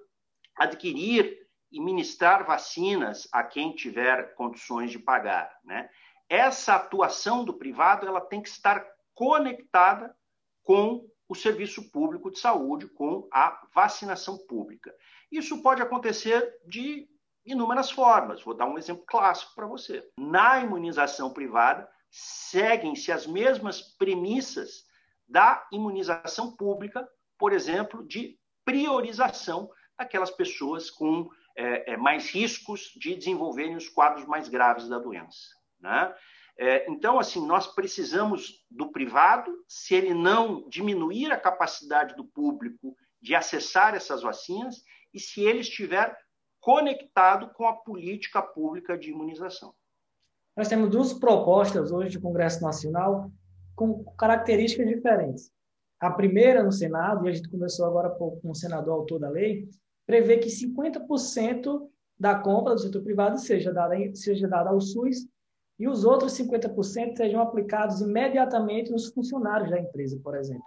adquirir 0.54 1.38
e 1.72 1.80
ministrar 1.80 2.44
vacinas 2.44 3.26
a 3.32 3.42
quem 3.42 3.74
tiver 3.74 4.34
condições 4.34 4.90
de 4.90 4.98
pagar. 4.98 5.50
Né? 5.64 5.88
Essa 6.28 6.74
atuação 6.74 7.46
do 7.46 7.54
privado 7.54 8.06
ela 8.06 8.20
tem 8.20 8.42
que 8.42 8.48
estar 8.50 8.86
conectada 9.14 10.14
com 10.62 11.08
o 11.26 11.34
serviço 11.34 11.90
público 11.90 12.30
de 12.30 12.38
saúde, 12.38 12.86
com 12.88 13.26
a 13.32 13.58
vacinação 13.74 14.36
pública. 14.46 14.94
Isso 15.32 15.62
pode 15.62 15.80
acontecer 15.80 16.60
de 16.66 17.08
inúmeras 17.44 17.90
formas. 17.90 18.42
Vou 18.42 18.54
dar 18.54 18.66
um 18.66 18.76
exemplo 18.76 19.04
clássico 19.06 19.54
para 19.54 19.66
você. 19.66 20.06
Na 20.18 20.60
imunização 20.60 21.32
privada, 21.32 21.88
seguem-se 22.10 23.10
as 23.10 23.26
mesmas 23.26 23.80
premissas 23.80 24.86
da 25.26 25.66
imunização 25.72 26.54
pública, 26.54 27.06
por 27.38 27.52
exemplo, 27.52 28.06
de 28.06 28.38
priorização 28.64 29.70
daquelas 29.96 30.30
pessoas 30.30 30.90
com 30.90 31.28
é, 31.56 31.92
é, 31.92 31.96
mais 31.96 32.30
riscos 32.30 32.92
de 32.96 33.14
desenvolverem 33.14 33.76
os 33.76 33.88
quadros 33.88 34.26
mais 34.26 34.48
graves 34.48 34.88
da 34.88 34.98
doença. 34.98 35.38
Né? 35.80 36.14
É, 36.58 36.90
então, 36.90 37.18
assim, 37.18 37.44
nós 37.46 37.66
precisamos 37.66 38.64
do 38.70 38.90
privado, 38.90 39.52
se 39.66 39.94
ele 39.94 40.12
não 40.12 40.68
diminuir 40.68 41.32
a 41.32 41.40
capacidade 41.40 42.14
do 42.14 42.24
público 42.24 42.96
de 43.20 43.34
acessar 43.34 43.94
essas 43.94 44.22
vacinas, 44.22 44.76
e 45.12 45.18
se 45.18 45.40
ele 45.40 45.60
estiver 45.60 46.16
conectado 46.60 47.52
com 47.54 47.66
a 47.66 47.72
política 47.72 48.42
pública 48.42 48.98
de 48.98 49.10
imunização. 49.10 49.72
Nós 50.56 50.68
temos 50.68 50.90
duas 50.90 51.12
propostas 51.12 51.92
hoje 51.92 52.16
do 52.16 52.22
Congresso 52.22 52.62
Nacional 52.62 53.30
com 53.74 54.04
características 54.16 54.88
diferentes. 54.88 55.52
A 56.00 56.10
primeira 56.10 56.62
no 56.62 56.72
Senado, 56.72 57.26
e 57.26 57.30
a 57.30 57.32
gente 57.32 57.48
conversou 57.48 57.86
agora 57.86 58.10
com 58.10 58.38
o 58.44 58.54
senador 58.54 58.94
autor 58.94 59.18
da 59.18 59.28
lei, 59.28 59.68
prevê 60.06 60.38
que 60.38 60.48
50% 60.48 61.88
da 62.18 62.38
compra 62.38 62.74
do 62.74 62.80
setor 62.80 63.02
privado 63.02 63.38
seja 63.38 63.72
dada, 63.72 63.94
seja 64.14 64.48
dada 64.48 64.70
ao 64.70 64.80
SUS 64.80 65.26
e 65.78 65.88
os 65.88 66.04
outros 66.04 66.32
50% 66.32 67.16
sejam 67.16 67.40
aplicados 67.40 68.00
imediatamente 68.00 68.90
nos 68.90 69.08
funcionários 69.08 69.70
da 69.70 69.78
empresa, 69.78 70.18
por 70.22 70.36
exemplo. 70.36 70.64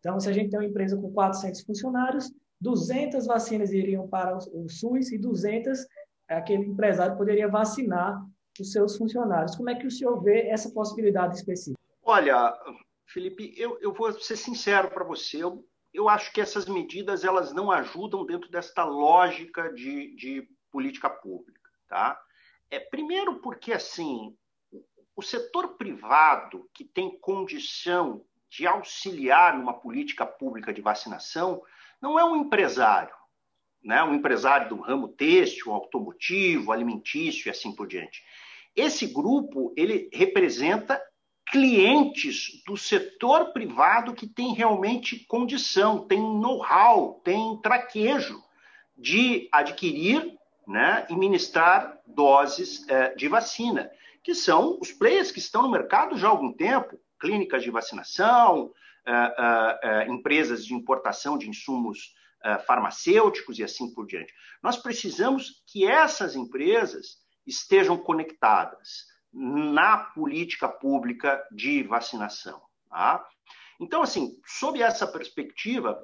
Então, 0.00 0.18
se 0.18 0.28
a 0.28 0.32
gente 0.32 0.50
tem 0.50 0.58
uma 0.58 0.66
empresa 0.66 0.96
com 0.96 1.12
400 1.12 1.62
funcionários, 1.62 2.32
200 2.60 3.26
vacinas 3.26 3.72
iriam 3.72 4.08
para 4.08 4.36
o 4.36 4.68
SUS 4.68 5.12
e 5.12 5.18
200 5.18 5.86
aquele 6.28 6.64
empresário 6.64 7.16
poderia 7.16 7.48
vacinar 7.48 8.24
os 8.58 8.72
seus 8.72 8.96
funcionários. 8.96 9.54
Como 9.54 9.70
é 9.70 9.74
que 9.74 9.86
o 9.86 9.90
senhor 9.90 10.22
vê 10.22 10.48
essa 10.48 10.70
possibilidade 10.70 11.36
específica? 11.36 11.78
Olha, 12.02 12.52
Felipe, 13.06 13.54
eu, 13.56 13.78
eu 13.80 13.92
vou 13.92 14.12
ser 14.20 14.36
sincero 14.36 14.90
para 14.90 15.04
você. 15.04 15.42
Eu, 15.42 15.64
eu 15.94 16.08
acho 16.08 16.32
que 16.32 16.40
essas 16.40 16.66
medidas 16.66 17.24
elas 17.24 17.52
não 17.52 17.70
ajudam 17.70 18.26
dentro 18.26 18.50
desta 18.50 18.84
lógica 18.84 19.72
de, 19.72 20.14
de 20.16 20.48
política 20.70 21.08
pública, 21.08 21.70
tá? 21.88 22.20
É 22.70 22.78
primeiro 22.80 23.40
porque 23.40 23.72
assim 23.72 24.36
o 25.14 25.22
setor 25.22 25.76
privado 25.78 26.68
que 26.74 26.84
tem 26.84 27.18
condição 27.18 28.22
de 28.50 28.66
auxiliar 28.66 29.56
numa 29.56 29.72
política 29.72 30.26
pública 30.26 30.72
de 30.72 30.82
vacinação 30.82 31.62
não 32.00 32.18
é 32.18 32.24
um 32.24 32.36
empresário, 32.36 33.14
né? 33.82 34.02
Um 34.02 34.14
empresário 34.14 34.68
do 34.68 34.80
ramo 34.80 35.08
têxtil, 35.08 35.72
automotivo, 35.72 36.72
alimentício 36.72 37.48
e 37.48 37.50
assim 37.50 37.74
por 37.74 37.86
diante. 37.86 38.22
Esse 38.74 39.06
grupo 39.06 39.72
ele 39.74 40.10
representa 40.12 41.00
clientes 41.46 42.62
do 42.66 42.76
setor 42.76 43.52
privado 43.52 44.14
que 44.14 44.26
tem 44.26 44.52
realmente 44.52 45.24
condição, 45.26 46.06
tem 46.06 46.20
know-how, 46.20 47.20
tem 47.24 47.58
traquejo 47.62 48.42
de 48.96 49.48
adquirir 49.52 50.36
né, 50.66 51.06
e 51.08 51.14
ministrar 51.14 52.00
doses 52.06 52.84
eh, 52.88 53.14
de 53.14 53.28
vacina, 53.28 53.88
que 54.24 54.34
são 54.34 54.78
os 54.80 54.90
players 54.90 55.30
que 55.30 55.38
estão 55.38 55.62
no 55.62 55.70
mercado 55.70 56.16
já 56.16 56.26
há 56.26 56.30
algum 56.30 56.52
tempo, 56.52 56.98
clínicas 57.20 57.62
de 57.62 57.70
vacinação, 57.70 58.72
eh, 59.06 59.78
eh, 59.82 60.06
empresas 60.08 60.64
de 60.64 60.74
importação 60.74 61.38
de 61.38 61.48
insumos 61.48 62.14
farmacêuticos 62.64 63.58
e 63.58 63.64
assim 63.64 63.92
por 63.92 64.06
diante. 64.06 64.32
Nós 64.62 64.76
precisamos 64.76 65.64
que 65.66 65.84
essas 65.84 66.36
empresas 66.36 67.16
estejam 67.44 67.96
conectadas 67.96 69.06
na 69.38 69.98
política 69.98 70.66
pública 70.66 71.46
de 71.52 71.82
vacinação. 71.82 72.62
Tá? 72.88 73.22
Então, 73.78 74.00
assim, 74.00 74.40
sob 74.46 74.80
essa 74.80 75.06
perspectiva, 75.06 76.02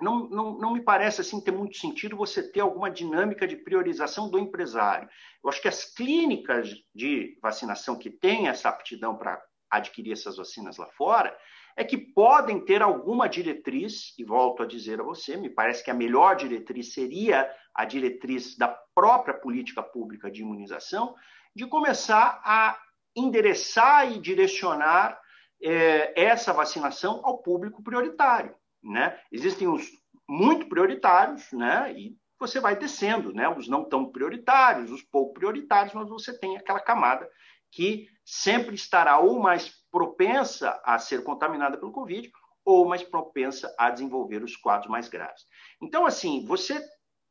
não, 0.00 0.28
não, 0.30 0.58
não 0.58 0.72
me 0.72 0.80
parece 0.80 1.20
assim 1.20 1.42
ter 1.42 1.50
muito 1.50 1.76
sentido 1.76 2.16
você 2.16 2.42
ter 2.50 2.60
alguma 2.60 2.90
dinâmica 2.90 3.46
de 3.46 3.56
priorização 3.56 4.30
do 4.30 4.38
empresário. 4.38 5.06
Eu 5.44 5.50
acho 5.50 5.60
que 5.60 5.68
as 5.68 5.84
clínicas 5.84 6.70
de 6.94 7.38
vacinação 7.42 7.98
que 7.98 8.08
têm 8.08 8.48
essa 8.48 8.70
aptidão 8.70 9.14
para 9.14 9.38
adquirir 9.70 10.12
essas 10.12 10.38
vacinas 10.38 10.78
lá 10.78 10.86
fora 10.86 11.36
é 11.76 11.84
que 11.84 11.98
podem 11.98 12.64
ter 12.64 12.82
alguma 12.82 13.28
diretriz, 13.28 14.14
e 14.18 14.24
volto 14.24 14.62
a 14.62 14.66
dizer 14.66 15.00
a 15.00 15.04
você, 15.04 15.36
me 15.36 15.50
parece 15.50 15.84
que 15.84 15.90
a 15.90 15.94
melhor 15.94 16.34
diretriz 16.34 16.92
seria 16.94 17.50
a 17.74 17.84
diretriz 17.84 18.56
da 18.56 18.68
própria 18.94 19.34
política 19.34 19.82
pública 19.82 20.30
de 20.30 20.40
imunização, 20.40 21.14
de 21.60 21.66
começar 21.66 22.40
a 22.42 22.80
endereçar 23.14 24.10
e 24.10 24.18
direcionar 24.18 25.20
é, 25.62 26.18
essa 26.18 26.54
vacinação 26.54 27.20
ao 27.22 27.42
público 27.42 27.82
prioritário. 27.82 28.54
Né? 28.82 29.20
Existem 29.30 29.68
os 29.68 29.86
muito 30.26 30.66
prioritários, 30.70 31.52
né? 31.52 31.92
E 31.92 32.16
você 32.38 32.60
vai 32.60 32.74
descendo, 32.76 33.34
né? 33.34 33.46
Os 33.46 33.68
não 33.68 33.84
tão 33.84 34.10
prioritários, 34.10 34.90
os 34.90 35.02
pouco 35.02 35.34
prioritários, 35.34 35.92
mas 35.92 36.08
você 36.08 36.38
tem 36.38 36.56
aquela 36.56 36.80
camada 36.80 37.28
que 37.70 38.08
sempre 38.24 38.74
estará 38.74 39.18
ou 39.18 39.38
mais 39.38 39.70
propensa 39.92 40.80
a 40.82 40.98
ser 40.98 41.22
contaminada 41.24 41.76
pelo 41.76 41.92
Covid 41.92 42.32
ou 42.64 42.88
mais 42.88 43.02
propensa 43.02 43.74
a 43.78 43.90
desenvolver 43.90 44.42
os 44.42 44.56
quadros 44.56 44.90
mais 44.90 45.08
graves. 45.08 45.44
Então, 45.82 46.06
assim, 46.06 46.42
você 46.46 46.82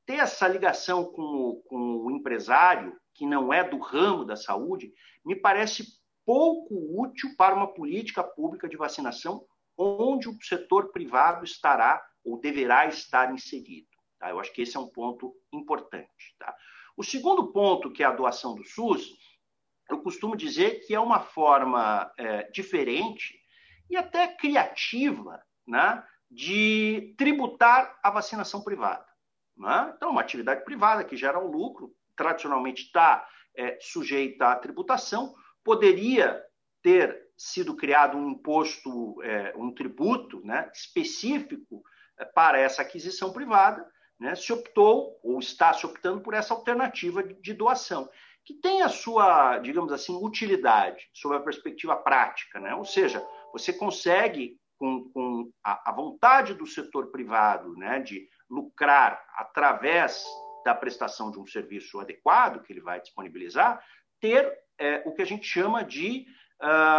ter 0.06 0.20
essa 0.20 0.48
ligação 0.48 1.06
com 1.06 1.22
o, 1.22 1.64
com 1.64 1.78
o 2.06 2.12
empresário, 2.12 2.96
que 3.14 3.26
não 3.26 3.54
é 3.54 3.64
do 3.64 3.78
ramo 3.78 4.26
da 4.26 4.36
saúde, 4.36 4.92
me 5.26 5.36
parece 5.36 5.84
pouco 6.26 7.02
útil 7.02 7.36
para 7.38 7.56
uma 7.56 7.74
política 7.74 8.24
pública 8.24 8.70
de 8.70 8.78
vacinação 8.78 9.46
onde 9.78 10.28
o 10.28 10.38
setor 10.42 10.92
privado 10.92 11.44
estará 11.44 12.02
ou 12.24 12.40
deverá 12.40 12.86
estar 12.86 13.34
inserido. 13.34 13.88
Tá? 14.20 14.30
Eu 14.30 14.40
acho 14.40 14.54
que 14.54 14.62
esse 14.62 14.76
é 14.76 14.80
um 14.80 14.90
ponto 14.90 15.34
importante. 15.54 16.36
Tá? 16.38 16.54
O 16.98 17.04
segundo 17.04 17.52
ponto, 17.52 17.92
que 17.92 18.04
é 18.04 18.06
a 18.06 18.12
doação 18.12 18.56
do 18.56 18.64
SUS, 18.66 19.18
eu 19.90 20.02
costumo 20.02 20.36
dizer 20.36 20.86
que 20.86 20.94
é 20.94 21.00
uma 21.00 21.22
forma 21.22 22.12
é, 22.18 22.44
diferente 22.52 23.40
e 23.90 23.96
até 23.96 24.28
criativa 24.28 25.42
né, 25.66 26.04
de 26.30 27.16
tributar 27.18 27.98
a 28.04 28.12
vacinação 28.12 28.64
privada. 28.64 29.06
Né? 29.58 29.94
Então, 29.96 30.12
uma 30.12 30.22
atividade 30.22 30.64
privada 30.64 31.04
que 31.04 31.18
gera 31.18 31.40
um 31.40 31.50
lucro, 31.50 31.96
tradicionalmente 32.20 32.84
está 32.84 33.26
é, 33.56 33.78
sujeita 33.80 34.48
à 34.48 34.56
tributação, 34.58 35.34
poderia 35.64 36.44
ter 36.84 37.18
sido 37.38 37.78
criado 37.78 38.18
um 38.18 38.32
imposto, 38.32 39.24
é, 39.24 39.54
um 39.56 39.74
tributo 39.74 40.46
né, 40.46 40.70
específico 40.74 41.82
é, 42.20 42.26
para 42.26 42.60
essa 42.60 42.82
aquisição 42.82 43.32
privada, 43.32 43.90
né, 44.20 44.36
se 44.36 44.52
optou 44.52 45.18
ou 45.24 45.40
está 45.40 45.72
se 45.72 45.86
optando 45.86 46.20
por 46.20 46.34
essa 46.34 46.54
alternativa 46.54 47.24
de 47.24 47.54
doação, 47.54 48.10
que 48.44 48.56
tem 48.56 48.82
a 48.82 48.90
sua, 48.90 49.60
digamos 49.60 49.94
assim, 49.94 50.14
utilidade 50.22 51.10
sob 51.14 51.38
a 51.38 51.40
perspectiva 51.40 51.96
prática. 51.96 52.60
Né? 52.60 52.76
Ou 52.76 52.84
seja, 52.84 53.26
você 53.54 53.72
consegue, 53.72 54.60
com, 54.78 55.10
com 55.14 55.50
a, 55.64 55.90
a, 55.90 55.94
vontade 55.94 56.54
do 56.54 56.66
setor 56.66 57.12
privado 57.12 57.74
né, 57.78 58.00
de 58.02 58.28
lucrar 58.50 59.24
através 59.36 60.26
da 60.70 60.76
prestação 60.76 61.32
de 61.32 61.40
um 61.40 61.48
serviço 61.48 62.00
adequado 62.00 62.62
que 62.62 62.72
ele 62.72 62.80
vai 62.80 63.02
disponibilizar, 63.02 63.84
ter 64.20 64.56
é, 64.78 65.02
o 65.04 65.14
que 65.16 65.24
a 65.24 65.26
gente 65.26 65.48
chama 65.48 65.84
de 65.84 66.28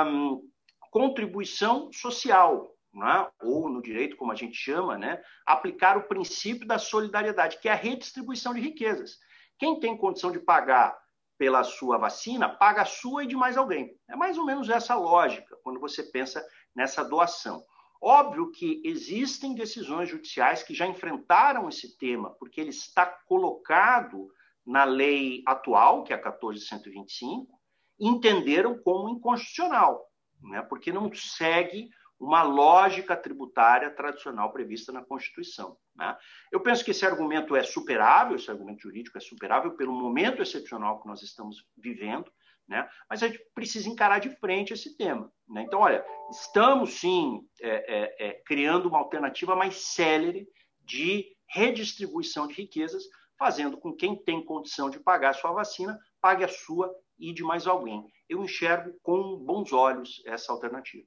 um, 0.04 0.42
contribuição 0.90 1.88
social, 1.92 2.74
né? 2.92 3.28
ou 3.40 3.68
no 3.68 3.80
direito, 3.80 4.16
como 4.16 4.32
a 4.32 4.34
gente 4.34 4.56
chama, 4.56 4.98
né? 4.98 5.22
aplicar 5.46 5.96
o 5.96 6.08
princípio 6.08 6.66
da 6.66 6.78
solidariedade, 6.80 7.60
que 7.60 7.68
é 7.68 7.72
a 7.72 7.76
redistribuição 7.76 8.52
de 8.52 8.60
riquezas. 8.60 9.18
Quem 9.56 9.78
tem 9.78 9.96
condição 9.96 10.32
de 10.32 10.40
pagar 10.40 10.98
pela 11.38 11.62
sua 11.62 11.96
vacina, 11.96 12.48
paga 12.48 12.82
a 12.82 12.86
sua 12.86 13.22
e 13.22 13.28
de 13.28 13.36
mais 13.36 13.56
alguém. 13.56 13.96
É 14.08 14.16
mais 14.16 14.36
ou 14.36 14.44
menos 14.44 14.68
essa 14.68 14.96
lógica 14.96 15.56
quando 15.62 15.78
você 15.78 16.02
pensa 16.02 16.44
nessa 16.74 17.04
doação. 17.04 17.64
Óbvio 18.00 18.50
que 18.50 18.80
existem 18.84 19.54
decisões 19.54 20.08
judiciais 20.08 20.62
que 20.62 20.74
já 20.74 20.86
enfrentaram 20.86 21.68
esse 21.68 21.98
tema, 21.98 22.30
porque 22.30 22.60
ele 22.60 22.70
está 22.70 23.04
colocado 23.04 24.28
na 24.64 24.84
lei 24.84 25.42
atual, 25.46 26.02
que 26.04 26.12
é 26.12 26.16
a 26.16 26.18
14125, 26.18 27.60
entenderam 27.98 28.78
como 28.78 29.10
inconstitucional, 29.10 30.06
né? 30.42 30.62
porque 30.62 30.90
não 30.90 31.12
segue 31.12 31.90
uma 32.18 32.42
lógica 32.42 33.16
tributária 33.16 33.90
tradicional 33.90 34.52
prevista 34.52 34.92
na 34.92 35.02
Constituição. 35.02 35.76
Né? 35.94 36.16
Eu 36.52 36.60
penso 36.60 36.84
que 36.84 36.90
esse 36.90 37.04
argumento 37.04 37.56
é 37.56 37.62
superável, 37.62 38.36
esse 38.36 38.50
argumento 38.50 38.82
jurídico 38.82 39.16
é 39.16 39.20
superável 39.20 39.72
pelo 39.72 39.92
momento 39.92 40.40
excepcional 40.42 41.00
que 41.00 41.08
nós 41.08 41.22
estamos 41.22 41.66
vivendo, 41.76 42.30
né? 42.70 42.88
mas 43.08 43.20
a 43.20 43.26
gente 43.26 43.44
precisa 43.52 43.88
encarar 43.88 44.20
de 44.20 44.30
frente 44.36 44.72
esse 44.72 44.96
tema. 44.96 45.30
Né? 45.48 45.64
Então, 45.64 45.80
olha, 45.80 46.04
estamos 46.30 47.00
sim 47.00 47.40
é, 47.60 47.68
é, 47.68 48.28
é, 48.28 48.42
criando 48.46 48.88
uma 48.88 48.98
alternativa 48.98 49.56
mais 49.56 49.74
célere 49.92 50.46
de 50.84 51.26
redistribuição 51.48 52.46
de 52.46 52.54
riquezas, 52.54 53.02
fazendo 53.36 53.76
com 53.76 53.90
que 53.90 54.06
quem 54.06 54.22
tem 54.22 54.44
condição 54.44 54.88
de 54.88 55.00
pagar 55.00 55.30
a 55.30 55.34
sua 55.34 55.50
vacina 55.50 55.98
pague 56.20 56.44
a 56.44 56.48
sua 56.48 56.94
e 57.18 57.34
de 57.34 57.42
mais 57.42 57.66
alguém. 57.66 58.06
Eu 58.28 58.44
enxergo 58.44 58.96
com 59.02 59.36
bons 59.38 59.72
olhos 59.72 60.22
essa 60.24 60.52
alternativa. 60.52 61.04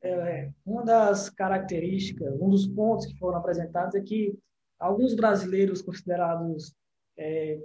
É, 0.00 0.50
uma 0.64 0.84
das 0.84 1.28
características, 1.28 2.40
um 2.40 2.48
dos 2.48 2.68
pontos 2.68 3.06
que 3.06 3.18
foram 3.18 3.38
apresentados 3.38 3.94
é 3.96 4.00
que 4.00 4.38
alguns 4.78 5.14
brasileiros 5.14 5.82
considerados 5.82 6.72
é, 7.16 7.58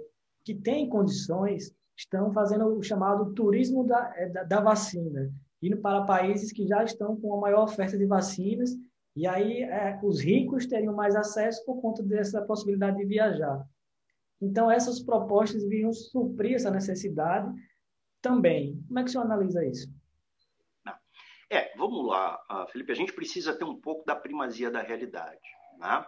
que 0.44 0.54
têm 0.54 0.88
condições 0.88 1.72
estão 1.98 2.32
fazendo 2.32 2.66
o 2.66 2.82
chamado 2.82 3.34
turismo 3.34 3.84
da, 3.84 4.12
é, 4.16 4.28
da, 4.28 4.44
da, 4.44 4.60
vacina, 4.60 5.32
indo 5.60 5.78
para 5.78 6.04
países 6.04 6.52
que 6.52 6.64
já 6.66 6.84
estão 6.84 7.16
com 7.20 7.34
a 7.34 7.40
maior 7.40 7.64
oferta 7.64 7.98
de 7.98 8.06
vacinas, 8.06 8.70
e 9.16 9.26
aí 9.26 9.64
é, 9.64 9.98
os 10.04 10.20
ricos 10.20 10.66
teriam 10.66 10.94
mais 10.94 11.16
acesso 11.16 11.64
por 11.66 11.80
conta 11.80 12.00
dessa 12.02 12.40
possibilidade 12.42 12.98
de 12.98 13.04
viajar. 13.04 13.66
Então, 14.40 14.70
essas 14.70 15.00
propostas 15.00 15.64
viriam 15.64 15.92
suprir 15.92 16.54
essa 16.54 16.70
necessidade 16.70 17.52
também. 18.22 18.80
Como 18.86 19.00
é 19.00 19.02
que 19.02 19.08
o 19.08 19.12
senhor 19.12 19.24
analisa 19.24 19.64
isso? 19.66 19.92
É, 21.50 21.74
vamos 21.76 22.06
lá, 22.06 22.38
Felipe, 22.70 22.92
a 22.92 22.94
gente 22.94 23.12
precisa 23.12 23.56
ter 23.56 23.64
um 23.64 23.80
pouco 23.80 24.04
da 24.04 24.14
primazia 24.14 24.70
da 24.70 24.82
realidade. 24.82 25.40
Né? 25.78 26.04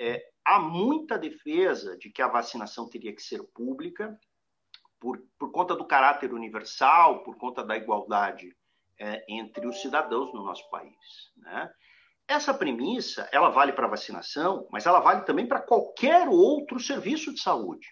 É, 0.00 0.24
há 0.44 0.58
muita 0.58 1.18
defesa 1.18 1.96
de 1.98 2.10
que 2.10 2.22
a 2.22 2.28
vacinação 2.28 2.88
teria 2.88 3.14
que 3.14 3.22
ser 3.22 3.42
pública, 3.54 4.18
por, 5.00 5.22
por 5.38 5.50
conta 5.52 5.74
do 5.74 5.86
caráter 5.86 6.32
universal, 6.32 7.22
por 7.22 7.36
conta 7.36 7.64
da 7.64 7.76
igualdade 7.76 8.56
é, 8.98 9.24
entre 9.28 9.66
os 9.66 9.80
cidadãos 9.80 10.32
no 10.32 10.44
nosso 10.44 10.68
país. 10.70 10.96
Né? 11.36 11.70
Essa 12.26 12.52
premissa, 12.52 13.28
ela 13.32 13.48
vale 13.48 13.72
para 13.72 13.86
vacinação, 13.86 14.66
mas 14.70 14.86
ela 14.86 15.00
vale 15.00 15.22
também 15.22 15.46
para 15.46 15.62
qualquer 15.62 16.28
outro 16.28 16.78
serviço 16.78 17.32
de 17.32 17.40
saúde. 17.40 17.88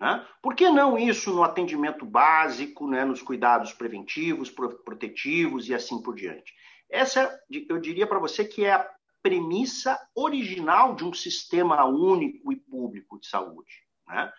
Né? 0.00 0.26
Por 0.42 0.54
que 0.54 0.68
não 0.70 0.98
isso 0.98 1.32
no 1.32 1.44
atendimento 1.44 2.04
básico, 2.04 2.88
né, 2.88 3.04
nos 3.04 3.22
cuidados 3.22 3.72
preventivos, 3.72 4.50
protetivos 4.50 5.68
e 5.68 5.74
assim 5.74 6.02
por 6.02 6.14
diante? 6.14 6.52
Essa, 6.90 7.38
eu 7.68 7.78
diria 7.78 8.06
para 8.06 8.18
você 8.18 8.44
que 8.44 8.64
é 8.64 8.72
a 8.72 8.90
premissa 9.22 9.98
original 10.14 10.94
de 10.94 11.04
um 11.04 11.12
sistema 11.12 11.84
único 11.84 12.52
e 12.52 12.56
público 12.56 13.20
de 13.20 13.26
saúde. 13.26 13.72
Né? 14.08 14.32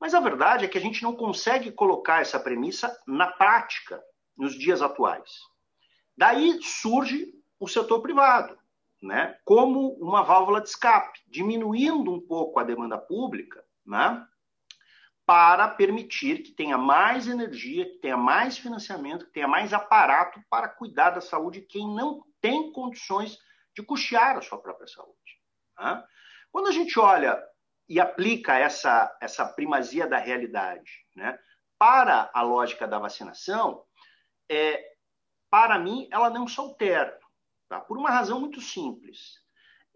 Mas 0.00 0.14
a 0.14 0.20
verdade 0.20 0.64
é 0.64 0.68
que 0.68 0.78
a 0.78 0.80
gente 0.80 1.02
não 1.02 1.14
consegue 1.14 1.70
colocar 1.70 2.22
essa 2.22 2.40
premissa 2.40 2.96
na 3.06 3.26
prática 3.26 4.02
nos 4.36 4.54
dias 4.54 4.80
atuais. 4.80 5.30
Daí 6.16 6.58
surge 6.62 7.32
o 7.58 7.68
setor 7.68 8.00
privado, 8.00 8.58
né, 9.02 9.38
como 9.44 9.94
uma 9.94 10.22
válvula 10.22 10.60
de 10.60 10.68
escape, 10.68 11.20
diminuindo 11.26 12.12
um 12.12 12.20
pouco 12.20 12.58
a 12.58 12.64
demanda 12.64 12.96
pública, 12.96 13.62
né, 13.84 14.26
para 15.26 15.68
permitir 15.68 16.42
que 16.42 16.52
tenha 16.52 16.76
mais 16.76 17.28
energia, 17.28 17.84
que 17.84 17.98
tenha 17.98 18.16
mais 18.16 18.58
financiamento, 18.58 19.26
que 19.26 19.32
tenha 19.32 19.46
mais 19.46 19.72
aparato 19.72 20.40
para 20.48 20.68
cuidar 20.68 21.10
da 21.10 21.20
saúde 21.20 21.60
de 21.60 21.66
quem 21.66 21.86
não 21.94 22.24
tem 22.40 22.72
condições 22.72 23.38
de 23.74 23.82
custear 23.82 24.36
a 24.36 24.42
sua 24.42 24.58
própria 24.58 24.88
saúde. 24.88 25.14
Né? 25.78 26.02
Quando 26.50 26.68
a 26.68 26.72
gente 26.72 26.98
olha 26.98 27.40
e 27.90 27.98
aplica 27.98 28.56
essa, 28.56 29.18
essa 29.20 29.44
primazia 29.44 30.06
da 30.06 30.16
realidade 30.16 31.04
né, 31.16 31.36
para 31.76 32.30
a 32.32 32.40
lógica 32.40 32.86
da 32.86 33.00
vacinação, 33.00 33.84
é, 34.48 34.80
para 35.50 35.76
mim, 35.76 36.06
ela 36.12 36.30
não 36.30 36.46
se 36.46 36.60
altera, 36.60 37.18
tá? 37.68 37.80
por 37.80 37.98
uma 37.98 38.08
razão 38.08 38.38
muito 38.38 38.60
simples. 38.60 39.40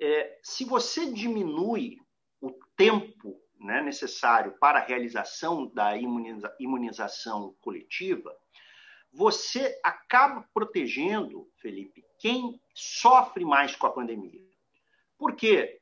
É, 0.00 0.40
se 0.42 0.64
você 0.64 1.12
diminui 1.12 2.00
o 2.40 2.50
tempo 2.76 3.40
né, 3.60 3.80
necessário 3.80 4.58
para 4.58 4.80
a 4.80 4.84
realização 4.84 5.68
da 5.68 5.96
imuniza 5.96 6.52
imunização 6.58 7.54
coletiva, 7.60 8.36
você 9.12 9.78
acaba 9.84 10.44
protegendo, 10.52 11.48
Felipe, 11.58 12.04
quem 12.18 12.60
sofre 12.74 13.44
mais 13.44 13.76
com 13.76 13.86
a 13.86 13.92
pandemia. 13.92 14.42
Por 15.16 15.36
quê? 15.36 15.80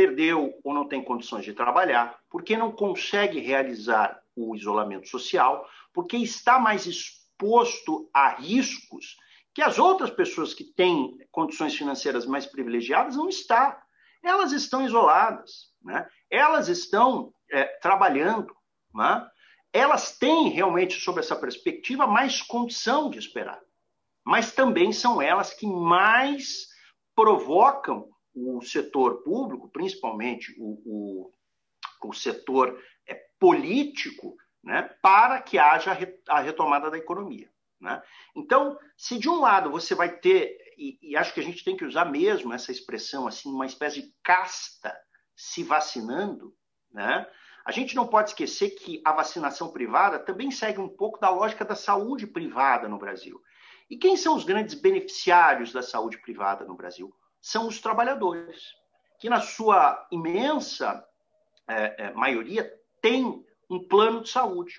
Perdeu 0.00 0.58
ou 0.64 0.72
não 0.72 0.88
tem 0.88 1.04
condições 1.04 1.44
de 1.44 1.52
trabalhar, 1.52 2.18
porque 2.30 2.56
não 2.56 2.72
consegue 2.72 3.38
realizar 3.38 4.18
o 4.34 4.56
isolamento 4.56 5.06
social, 5.06 5.68
porque 5.92 6.16
está 6.16 6.58
mais 6.58 6.86
exposto 6.86 8.08
a 8.14 8.30
riscos 8.30 9.18
que 9.52 9.60
as 9.60 9.78
outras 9.78 10.08
pessoas 10.08 10.54
que 10.54 10.64
têm 10.64 11.18
condições 11.30 11.74
financeiras 11.76 12.24
mais 12.24 12.46
privilegiadas 12.46 13.14
não 13.14 13.28
estão. 13.28 13.76
Elas 14.22 14.52
estão 14.52 14.86
isoladas. 14.86 15.70
Né? 15.82 16.08
Elas 16.30 16.68
estão 16.68 17.34
é, 17.50 17.64
trabalhando, 17.82 18.56
né? 18.94 19.28
elas 19.70 20.16
têm 20.16 20.48
realmente, 20.48 20.98
sob 20.98 21.20
essa 21.20 21.36
perspectiva, 21.36 22.06
mais 22.06 22.40
condição 22.40 23.10
de 23.10 23.18
esperar. 23.18 23.60
Mas 24.24 24.52
também 24.52 24.94
são 24.94 25.20
elas 25.20 25.52
que 25.52 25.66
mais 25.66 26.68
provocam 27.14 28.08
o 28.34 28.60
setor 28.62 29.22
público, 29.22 29.68
principalmente 29.68 30.54
o, 30.58 30.80
o, 30.84 32.08
o 32.08 32.12
setor 32.12 32.80
é, 33.06 33.14
político, 33.38 34.36
né, 34.62 34.82
para 35.02 35.40
que 35.40 35.58
haja 35.58 35.96
a 36.28 36.40
retomada 36.40 36.90
da 36.90 36.98
economia. 36.98 37.50
Né? 37.80 38.02
Então, 38.36 38.78
se 38.96 39.18
de 39.18 39.28
um 39.28 39.40
lado 39.40 39.70
você 39.70 39.94
vai 39.94 40.18
ter, 40.18 40.56
e, 40.76 40.98
e, 41.02 41.16
acho 41.16 41.32
que 41.32 41.40
a 41.40 41.42
gente 41.42 41.64
tem 41.64 41.76
que 41.76 41.84
usar 41.84 42.04
mesmo 42.04 42.52
essa 42.52 42.70
expressão, 42.70 43.26
assim, 43.26 43.50
uma 43.50 43.66
espécie 43.66 44.02
de 44.02 44.14
casta 44.22 44.94
se 45.34 45.62
vacinando, 45.62 46.54
né? 46.92 47.26
A 47.64 47.72
gente 47.72 47.94
não 47.94 48.06
pode 48.06 48.30
esquecer 48.30 48.70
que 48.70 49.02
a 49.04 49.12
vacinação 49.12 49.70
privada 49.70 50.18
também 50.18 50.50
segue 50.50 50.80
um 50.80 50.88
pouco 50.88 51.20
da 51.20 51.30
lógica 51.30 51.64
da 51.64 51.74
saúde 51.74 52.26
privada 52.26 52.88
no 52.88 52.98
Brasil. 52.98 53.40
E 53.88 53.96
quem 53.96 54.16
são 54.16 54.34
os 54.34 54.44
grandes 54.44 54.74
beneficiários 54.74 55.72
da 55.72 55.82
saúde 55.82 56.18
privada 56.18 56.64
no 56.64 56.74
Brasil? 56.74 57.14
São 57.40 57.66
os 57.66 57.80
trabalhadores, 57.80 58.74
que 59.18 59.28
na 59.28 59.40
sua 59.40 60.06
imensa 60.10 61.04
é, 61.68 62.06
é, 62.06 62.12
maioria 62.12 62.70
têm 63.00 63.44
um 63.68 63.86
plano 63.86 64.22
de 64.22 64.30
saúde, 64.30 64.78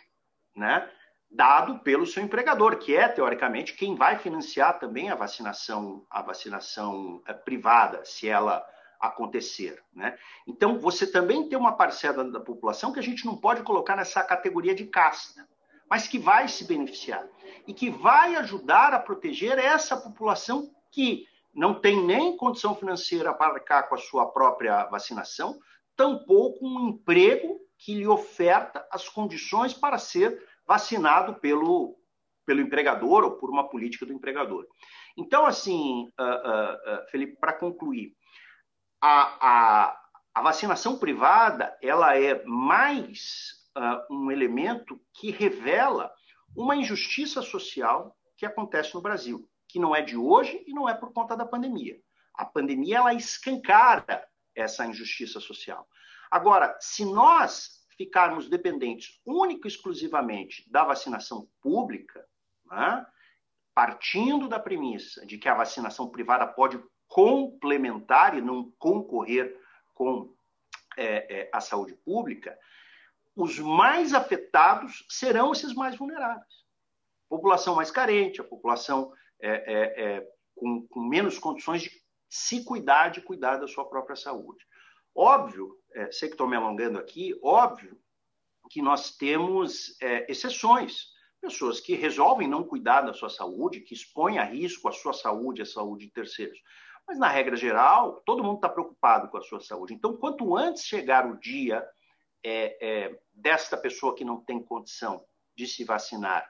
né? 0.55 0.89
dado 1.29 1.79
pelo 1.79 2.05
seu 2.05 2.21
empregador, 2.21 2.77
que 2.77 2.95
é 2.95 3.07
teoricamente 3.07 3.73
quem 3.73 3.95
vai 3.95 4.19
financiar 4.19 4.77
também 4.79 5.09
a 5.09 5.15
vacinação, 5.15 6.05
a 6.09 6.21
vacinação 6.21 7.21
é, 7.25 7.33
privada, 7.33 8.03
se 8.03 8.27
ela 8.27 8.65
acontecer. 8.99 9.81
Né? 9.93 10.17
Então, 10.45 10.77
você 10.77 11.07
também 11.07 11.47
tem 11.47 11.57
uma 11.57 11.75
parcela 11.75 12.23
da 12.23 12.39
população 12.39 12.91
que 12.91 12.99
a 12.99 13.03
gente 13.03 13.25
não 13.25 13.37
pode 13.37 13.63
colocar 13.63 13.95
nessa 13.95 14.23
categoria 14.23 14.75
de 14.75 14.85
casta, 14.85 15.47
mas 15.89 16.07
que 16.07 16.19
vai 16.19 16.47
se 16.47 16.65
beneficiar 16.65 17.25
e 17.65 17.73
que 17.73 17.89
vai 17.89 18.35
ajudar 18.35 18.93
a 18.93 18.99
proteger 18.99 19.57
essa 19.57 19.97
população 19.97 20.69
que 20.91 21.25
não 21.53 21.79
tem 21.79 22.01
nem 22.05 22.37
condição 22.37 22.75
financeira 22.75 23.33
para 23.33 23.53
arcar 23.53 23.89
com 23.89 23.95
a 23.95 23.97
sua 23.97 24.31
própria 24.31 24.85
vacinação, 24.85 25.59
tampouco 25.95 26.65
um 26.65 26.89
emprego 26.89 27.59
que 27.77 27.95
lhe 27.95 28.07
oferta 28.07 28.87
as 28.91 29.09
condições 29.09 29.73
para 29.73 29.97
ser 29.97 30.41
vacinado 30.65 31.35
pelo, 31.39 31.97
pelo 32.45 32.61
empregador 32.61 33.23
ou 33.23 33.31
por 33.31 33.49
uma 33.49 33.69
política 33.69 34.05
do 34.05 34.13
empregador. 34.13 34.65
Então, 35.17 35.45
assim, 35.45 36.09
uh, 36.19 36.23
uh, 36.23 37.01
uh, 37.03 37.09
Felipe, 37.09 37.37
para 37.39 37.53
concluir, 37.53 38.13
a, 39.01 39.89
a, 39.89 40.01
a 40.33 40.41
vacinação 40.41 40.97
privada 40.97 41.75
ela 41.81 42.17
é 42.17 42.43
mais 42.45 43.59
um 44.09 44.29
elemento 44.29 44.99
que 45.13 45.31
revela 45.31 46.11
uma 46.53 46.75
injustiça 46.75 47.41
social 47.41 48.13
que 48.35 48.45
acontece 48.45 48.93
no 48.93 49.01
Brasil, 49.01 49.47
que 49.71 49.79
não 49.79 49.95
é 49.95 50.01
de 50.01 50.17
hoje 50.17 50.63
e 50.67 50.73
não 50.73 50.87
é 50.87 50.93
por 50.93 51.13
conta 51.13 51.35
da 51.35 51.45
pandemia. 51.45 51.99
A 52.33 52.45
pandemia 52.45 52.97
ela 52.97 53.13
escancara 53.13 54.27
essa 54.53 54.85
injustiça 54.85 55.39
social. 55.39 55.87
Agora, 56.29 56.77
se 56.79 57.05
nós 57.05 57.81
ficarmos 57.97 58.49
dependentes 58.49 59.19
único 59.25 59.67
e 59.67 59.69
exclusivamente 59.69 60.69
da 60.69 60.83
vacinação 60.83 61.47
pública, 61.61 62.25
né, 62.65 63.05
partindo 63.73 64.47
da 64.47 64.59
premissa 64.59 65.25
de 65.25 65.37
que 65.37 65.47
a 65.47 65.55
vacinação 65.55 66.09
privada 66.09 66.45
pode 66.47 66.81
complementar 67.07 68.37
e 68.37 68.41
não 68.41 68.71
concorrer 68.77 69.57
com 69.93 70.33
é, 70.97 71.41
é, 71.41 71.49
a 71.53 71.61
saúde 71.61 71.93
pública, 71.93 72.57
os 73.35 73.59
mais 73.59 74.13
afetados 74.13 75.05
serão 75.09 75.51
esses 75.51 75.73
mais 75.73 75.95
vulneráveis. 75.95 76.61
População 77.29 77.75
mais 77.75 77.91
carente, 77.91 78.41
a 78.41 78.43
população 78.43 79.13
é, 79.41 79.49
é, 79.49 80.03
é, 80.03 80.27
com, 80.55 80.87
com, 80.87 81.01
menos 81.01 81.39
condições 81.39 81.83
de 81.83 81.91
se 82.29 82.63
cuidar, 82.63 83.09
de 83.09 83.21
cuidar 83.21 83.57
da 83.57 83.67
sua 83.67 83.87
própria 83.89 84.15
saúde. 84.15 84.65
Óbvio, 85.15 85.75
é, 85.93 86.11
sei 86.11 86.29
que 86.29 86.35
estou 86.35 86.47
me 86.47 86.55
alongando 86.55 86.97
aqui, 86.97 87.37
óbvio 87.43 87.97
que 88.69 88.81
nós 88.81 89.17
temos 89.17 89.97
exceções 90.29 91.11
pessoas 91.41 91.79
que 91.79 91.95
resolvem 91.95 92.47
não 92.47 92.63
cuidar 92.63 93.01
da 93.01 93.13
sua 93.13 93.29
saúde, 93.29 93.81
que 93.81 93.95
expõem 93.95 94.37
a 94.37 94.43
risco 94.43 94.87
a 94.87 94.91
sua 94.91 95.11
saúde, 95.11 95.63
a 95.63 95.65
saúde 95.65 96.05
de 96.05 96.11
terceiros. 96.11 96.59
Mas, 97.07 97.17
na 97.17 97.27
regra 97.27 97.55
geral, 97.55 98.21
todo 98.25 98.43
mundo 98.43 98.57
está 98.57 98.69
preocupado 98.69 99.27
com 99.27 99.37
a 99.37 99.41
sua 99.41 99.59
saúde. 99.59 99.93
Então, 99.95 100.15
quanto 100.15 100.55
antes 100.55 100.85
chegar 100.85 101.25
o 101.25 101.39
dia 101.39 101.85
é, 102.43 102.77
é, 102.79 103.19
desta 103.33 103.75
pessoa 103.75 104.15
que 104.15 104.23
não 104.23 104.39
tem 104.39 104.63
condição 104.63 105.25
de 105.55 105.67
se 105.67 105.83
vacinar, 105.83 106.47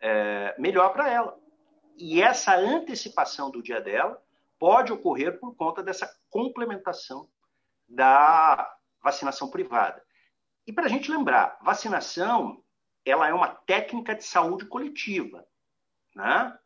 é, 0.00 0.54
melhor 0.58 0.92
para 0.92 1.10
ela. 1.10 1.36
E 1.96 2.20
essa 2.20 2.56
antecipação 2.56 3.50
do 3.50 3.62
dia 3.62 3.80
dela 3.80 4.20
pode 4.58 4.92
ocorrer 4.92 5.38
por 5.38 5.54
conta 5.54 5.82
dessa 5.82 6.10
complementação 6.30 7.28
da 7.88 8.76
vacinação 9.02 9.50
privada. 9.50 10.02
E 10.66 10.72
para 10.72 10.86
a 10.86 10.88
gente 10.88 11.10
lembrar, 11.10 11.58
vacinação 11.62 12.62
ela 13.04 13.28
é 13.28 13.34
uma 13.34 13.48
técnica 13.48 14.14
de 14.14 14.24
saúde 14.24 14.64
coletiva. 14.66 15.46
Né? 16.14 16.58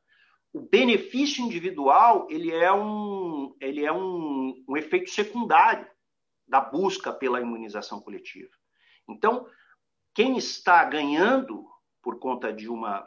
o 0.52 0.60
benefício 0.60 1.44
individual 1.44 2.26
ele 2.30 2.52
é 2.52 2.72
um, 2.72 3.54
ele 3.60 3.84
é 3.84 3.92
um, 3.92 4.64
um 4.68 4.76
efeito 4.76 5.10
secundário 5.10 5.86
da 6.46 6.60
busca 6.60 7.12
pela 7.12 7.40
imunização 7.40 8.00
coletiva. 8.00 8.50
Então, 9.06 9.46
quem 10.14 10.36
está 10.36 10.84
ganhando 10.84 11.66
por 12.02 12.18
conta 12.18 12.52
de 12.52 12.68
uma 12.68 13.06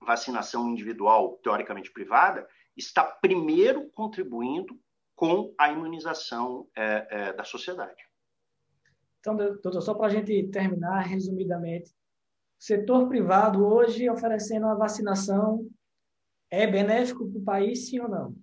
vacinação 0.00 0.68
individual, 0.68 1.38
teoricamente 1.42 1.92
privada, 1.92 2.46
está 2.76 3.04
primeiro 3.04 3.90
contribuindo 3.90 4.78
com 5.14 5.52
a 5.58 5.70
imunização 5.70 6.68
é, 6.76 7.08
é, 7.10 7.32
da 7.32 7.44
sociedade. 7.44 8.00
Então, 9.18 9.36
doutor, 9.36 9.82
só 9.82 9.94
para 9.94 10.06
a 10.06 10.10
gente 10.10 10.48
terminar 10.48 11.00
resumidamente, 11.00 11.90
o 11.90 12.64
setor 12.64 13.08
privado 13.08 13.66
hoje 13.66 14.08
oferecendo 14.08 14.66
a 14.66 14.74
vacinação 14.74 15.68
é 16.50 16.66
benéfico 16.66 17.28
para 17.28 17.38
o 17.38 17.44
país, 17.44 17.88
sim 17.88 18.00
ou 18.00 18.08
não? 18.08 18.34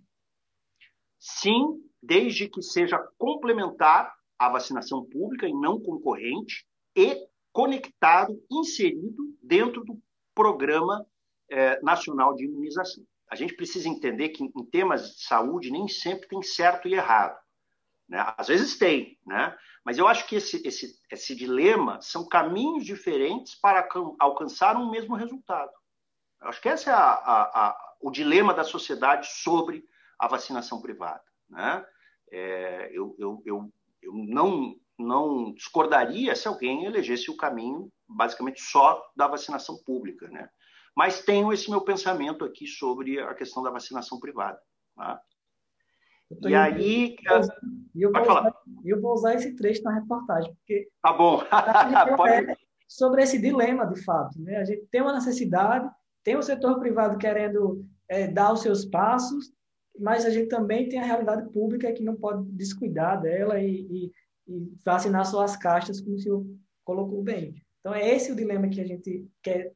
Sim, 1.17 1.81
desde 2.01 2.47
que 2.49 2.61
seja 2.61 2.99
complementar 3.17 4.13
à 4.37 4.49
vacinação 4.49 5.03
pública 5.05 5.47
e 5.47 5.53
não 5.53 5.81
concorrente 5.81 6.67
e 6.95 7.27
conectado, 7.51 8.37
inserido 8.51 9.33
dentro 9.41 9.83
do 9.83 9.97
programa 10.35 11.05
é, 11.49 11.81
nacional 11.81 12.35
de 12.35 12.45
imunização. 12.45 13.03
A 13.29 13.35
gente 13.35 13.55
precisa 13.55 13.89
entender 13.89 14.29
que 14.29 14.43
em 14.43 14.65
temas 14.65 15.15
de 15.15 15.23
saúde 15.23 15.71
nem 15.71 15.87
sempre 15.87 16.27
tem 16.27 16.41
certo 16.41 16.87
e 16.87 16.93
errado. 16.93 17.37
Né? 18.07 18.23
Às 18.37 18.47
vezes 18.47 18.77
tem, 18.77 19.17
né? 19.25 19.57
mas 19.83 19.97
eu 19.97 20.07
acho 20.07 20.27
que 20.27 20.35
esse, 20.35 20.65
esse, 20.65 20.99
esse 21.11 21.35
dilema 21.35 21.99
são 22.01 22.27
caminhos 22.27 22.85
diferentes 22.85 23.55
para 23.55 23.87
alcançar 24.19 24.77
um 24.77 24.89
mesmo 24.91 25.15
resultado. 25.15 25.71
Eu 26.41 26.49
acho 26.49 26.61
que 26.61 26.69
esse 26.69 26.89
é 26.89 26.93
a, 26.93 26.97
a, 26.97 27.67
a, 27.67 27.95
o 28.01 28.11
dilema 28.11 28.53
da 28.53 28.63
sociedade 28.63 29.27
sobre 29.27 29.83
a 30.19 30.27
vacinação 30.27 30.81
privada. 30.81 31.23
Né? 31.49 31.85
É, 32.31 32.91
eu, 32.93 33.15
eu, 33.17 33.41
eu, 33.45 33.73
eu 34.01 34.13
não 34.13 34.75
não 34.97 35.53
discordaria 35.53 36.35
se 36.35 36.47
alguém 36.47 36.85
elegesse 36.85 37.29
o 37.29 37.37
caminho 37.37 37.91
basicamente 38.07 38.61
só 38.61 39.03
da 39.15 39.27
vacinação 39.27 39.77
pública, 39.83 40.29
né? 40.29 40.49
Mas 40.95 41.21
tenho 41.21 41.51
esse 41.51 41.69
meu 41.69 41.81
pensamento 41.81 42.45
aqui 42.45 42.65
sobre 42.65 43.19
a 43.19 43.33
questão 43.33 43.61
da 43.61 43.69
vacinação 43.69 44.19
privada. 44.19 44.57
Tá? 44.95 45.21
E 46.47 46.55
aí, 46.55 47.15
eu 47.95 48.11
vou, 48.11 48.21
usar, 48.21 48.53
eu 48.83 49.01
vou 49.01 49.13
usar 49.13 49.33
esse 49.35 49.55
trecho 49.55 49.83
na 49.83 49.93
reportagem, 49.93 50.53
porque 50.55 50.87
tá 51.01 51.13
bom. 51.13 51.43
Pode... 52.17 52.57
sobre 52.87 53.21
esse 53.21 53.39
dilema, 53.39 53.85
de 53.85 54.03
fato, 54.03 54.39
né? 54.41 54.57
A 54.57 54.65
gente 54.65 54.87
tem 54.87 55.01
uma 55.01 55.13
necessidade, 55.13 55.87
tem 56.23 56.35
o 56.35 56.41
setor 56.41 56.79
privado 56.79 57.17
querendo 57.17 57.85
é, 58.07 58.27
dar 58.27 58.53
os 58.53 58.61
seus 58.61 58.85
passos, 58.85 59.53
mas 59.99 60.25
a 60.25 60.29
gente 60.29 60.47
também 60.47 60.89
tem 60.89 60.99
a 60.99 61.05
realidade 61.05 61.47
pública 61.51 61.93
que 61.93 62.03
não 62.03 62.15
pode 62.15 62.43
descuidar 62.51 63.21
dela 63.21 63.59
e, 63.59 63.81
e 63.89 64.11
e 64.47 64.71
vacinar 64.83 65.25
suas 65.25 65.55
caixas, 65.55 65.99
como 65.99 66.15
o 66.15 66.19
senhor 66.19 66.45
colocou 66.83 67.21
bem. 67.23 67.55
Então, 67.79 67.93
é 67.93 68.15
esse 68.15 68.31
o 68.31 68.35
dilema 68.35 68.69
que 68.69 68.81
a 68.81 68.85
gente 68.85 69.27
quer 69.41 69.73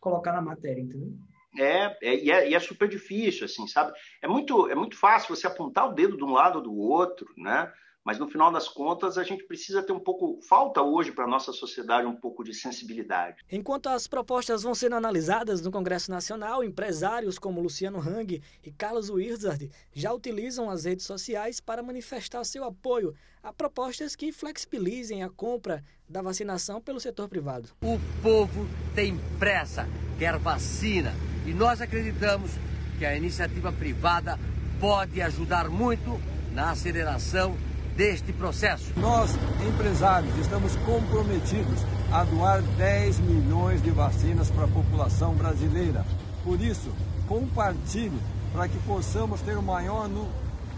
colocar 0.00 0.32
na 0.32 0.42
matéria, 0.42 0.80
entendeu? 0.80 1.12
É, 1.58 1.96
é, 2.02 2.16
e, 2.16 2.30
é, 2.30 2.50
e 2.50 2.54
é 2.54 2.60
super 2.60 2.88
difícil, 2.88 3.44
assim, 3.44 3.66
sabe? 3.66 3.92
É 4.22 4.28
muito, 4.28 4.68
é 4.68 4.74
muito 4.74 4.96
fácil 4.96 5.34
você 5.34 5.46
apontar 5.46 5.88
o 5.88 5.92
dedo 5.92 6.16
de 6.16 6.24
um 6.24 6.32
lado 6.32 6.56
ou 6.56 6.62
do 6.62 6.74
outro, 6.74 7.26
né? 7.36 7.72
Mas 8.04 8.18
no 8.18 8.28
final 8.28 8.50
das 8.50 8.68
contas 8.68 9.18
a 9.18 9.24
gente 9.24 9.44
precisa 9.44 9.82
ter 9.82 9.92
um 9.92 10.00
pouco, 10.00 10.40
falta 10.42 10.82
hoje 10.82 11.12
para 11.12 11.24
a 11.24 11.28
nossa 11.28 11.52
sociedade 11.52 12.06
um 12.06 12.16
pouco 12.16 12.42
de 12.42 12.54
sensibilidade. 12.54 13.44
Enquanto 13.50 13.88
as 13.88 14.06
propostas 14.06 14.62
vão 14.62 14.74
sendo 14.74 14.96
analisadas 14.96 15.60
no 15.60 15.70
Congresso 15.70 16.10
Nacional, 16.10 16.64
empresários 16.64 17.38
como 17.38 17.60
Luciano 17.60 17.98
Hang 17.98 18.42
e 18.64 18.72
Carlos 18.72 19.10
Wizard 19.10 19.70
já 19.92 20.12
utilizam 20.12 20.70
as 20.70 20.84
redes 20.84 21.04
sociais 21.04 21.60
para 21.60 21.82
manifestar 21.82 22.44
seu 22.44 22.64
apoio 22.64 23.14
a 23.42 23.52
propostas 23.52 24.16
que 24.16 24.32
flexibilizem 24.32 25.22
a 25.22 25.28
compra 25.28 25.84
da 26.08 26.22
vacinação 26.22 26.80
pelo 26.80 27.00
setor 27.00 27.28
privado. 27.28 27.68
O 27.82 27.98
povo 28.22 28.66
tem 28.94 29.18
pressa, 29.38 29.86
quer 30.18 30.38
vacina, 30.38 31.14
e 31.46 31.52
nós 31.52 31.80
acreditamos 31.80 32.50
que 32.98 33.04
a 33.04 33.16
iniciativa 33.16 33.72
privada 33.72 34.38
pode 34.80 35.20
ajudar 35.20 35.68
muito 35.68 36.20
na 36.52 36.70
aceleração 36.70 37.56
deste 37.98 38.32
processo. 38.32 38.92
Nós, 38.96 39.34
empresários, 39.68 40.32
estamos 40.38 40.76
comprometidos 40.86 41.84
a 42.12 42.22
doar 42.22 42.62
10 42.62 43.18
milhões 43.18 43.82
de 43.82 43.90
vacinas 43.90 44.48
para 44.52 44.66
a 44.66 44.68
população 44.68 45.34
brasileira. 45.34 46.06
Por 46.44 46.60
isso, 46.60 46.92
compartilhe 47.26 48.16
para 48.52 48.68
que 48.68 48.78
possamos 48.86 49.40
ter 49.40 49.58
o 49.58 49.62
maior, 49.62 50.08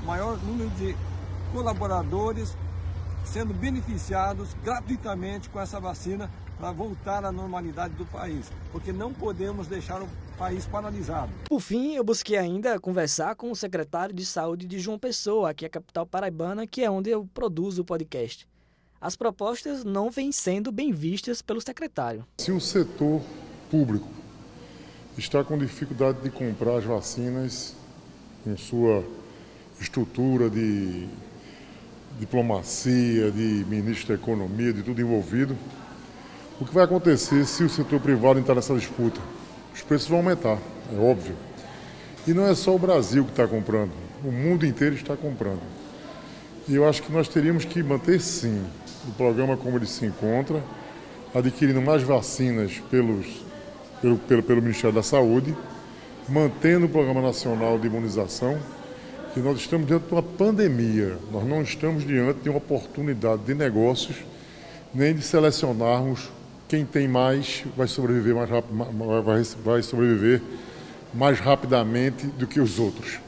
maior 0.03 0.39
número 0.39 0.71
de 0.71 0.97
colaboradores 1.53 2.57
sendo 3.23 3.53
beneficiados 3.53 4.57
gratuitamente 4.65 5.51
com 5.51 5.61
essa 5.61 5.79
vacina 5.79 6.31
para 6.59 6.73
voltar 6.73 7.23
à 7.23 7.31
normalidade 7.31 7.93
do 7.95 8.07
país, 8.07 8.51
porque 8.73 8.95
não 8.95 9.13
podemos 9.13 9.67
deixar 9.67 10.01
o 10.01 10.09
país 10.41 10.65
paralisado. 10.65 11.31
Por 11.45 11.61
fim, 11.61 11.95
eu 11.95 12.03
busquei 12.03 12.39
ainda 12.39 12.81
conversar 12.81 13.35
com 13.35 13.51
o 13.51 13.55
secretário 13.55 14.15
de 14.15 14.25
Saúde 14.25 14.67
de 14.67 14.79
João 14.79 14.99
Pessoa, 14.99 15.51
aqui 15.51 15.67
é 15.67 15.69
a 15.69 15.71
capital 15.71 16.07
paraibana, 16.07 16.67
que 16.67 16.83
é 16.83 16.91
onde 16.91 17.11
eu 17.11 17.29
produzo 17.35 17.83
o 17.83 17.85
podcast. 17.85 18.49
As 18.99 19.15
propostas 19.15 19.85
não 19.85 20.11
vêm 20.11 20.33
sendo 20.33 20.73
bem 20.73 20.93
vistas 20.93 21.43
pelo 21.43 21.61
secretário. 21.61 22.25
Se 22.39 22.51
o 22.51 22.59
setor 22.59 23.21
público 23.71 24.09
está 25.19 25.45
com 25.45 25.59
dificuldade 25.59 26.23
de 26.23 26.31
comprar 26.31 26.79
as 26.79 26.85
vacinas 26.85 27.77
com 28.43 28.57
sua 28.57 29.05
estrutura 29.79 30.49
de 30.49 31.07
diplomacia, 32.19 33.31
de 33.31 33.67
ministro 33.69 34.09
da 34.09 34.15
Economia, 34.15 34.73
de 34.73 34.83
tudo 34.83 35.03
envolvido, 35.03 35.55
o 36.59 36.65
que 36.65 36.73
vai 36.73 36.85
acontecer 36.85 37.45
se 37.45 37.63
o 37.63 37.69
setor 37.69 38.01
privado 38.01 38.39
entrar 38.39 38.55
nessa 38.55 38.75
disputa? 38.75 39.21
Os 39.75 39.83
preços 39.83 40.09
vão 40.09 40.19
aumentar, 40.19 40.59
é 40.93 40.99
óbvio. 40.99 41.37
E 42.27 42.35
não 42.35 42.47
é 42.47 42.55
só 42.55 42.75
o 42.75 42.79
Brasil 42.79 43.25
que 43.25 43.31
está 43.31 43.47
comprando, 43.47 43.93
o 44.25 44.31
mundo 44.31 44.67
inteiro 44.67 44.95
está 44.95 45.17
comprando. 45.17 45.61
E 46.69 46.75
eu 46.75 46.89
acho 46.89 47.03
que 47.03 47.13
nós 47.13 47.29
teríamos 47.29 47.65
que 47.65 47.83
manter, 47.83 48.21
sim, 48.21 48.63
o 49.09 49.13
programa 49.13 49.57
como 49.57 49.77
ele 49.77 49.87
se 49.87 50.05
encontra, 50.05 50.63
adquirindo 51.35 51.81
mais 51.81 52.03
vacinas 52.03 52.81
pelos, 52.91 53.27
pelo, 54.01 54.19
pelo, 54.19 54.43
pelo 54.43 54.63
Ministério 54.63 54.95
da 54.95 55.03
Saúde, 55.03 55.57
mantendo 56.29 56.87
o 56.87 56.89
Programa 56.89 57.23
Nacional 57.23 57.79
de 57.79 57.87
Imunização, 57.87 58.59
que 59.33 59.41
nós 59.41 59.59
estamos 59.59 59.87
diante 59.87 60.07
de 60.07 60.13
uma 60.13 60.23
pandemia, 60.23 61.17
nós 61.33 61.45
não 61.47 61.63
estamos 61.63 62.05
diante 62.05 62.41
de 62.41 62.49
uma 62.49 62.59
oportunidade 62.59 63.43
de 63.43 63.55
negócios, 63.55 64.17
nem 64.93 65.15
de 65.15 65.23
selecionarmos 65.23 66.29
quem 66.71 66.87
tem 66.87 67.09
mais 67.09 67.65
vai 67.77 67.89
sobreviver 67.89 68.33
mais 68.33 68.49
rápido, 68.49 68.73
vai, 69.65 69.83
sobreviver 69.83 70.41
mais 71.13 71.41
rapidamente 71.41 72.29
do 72.29 72.47
que 72.47 72.61
os 72.61 72.79
outros. 72.79 73.19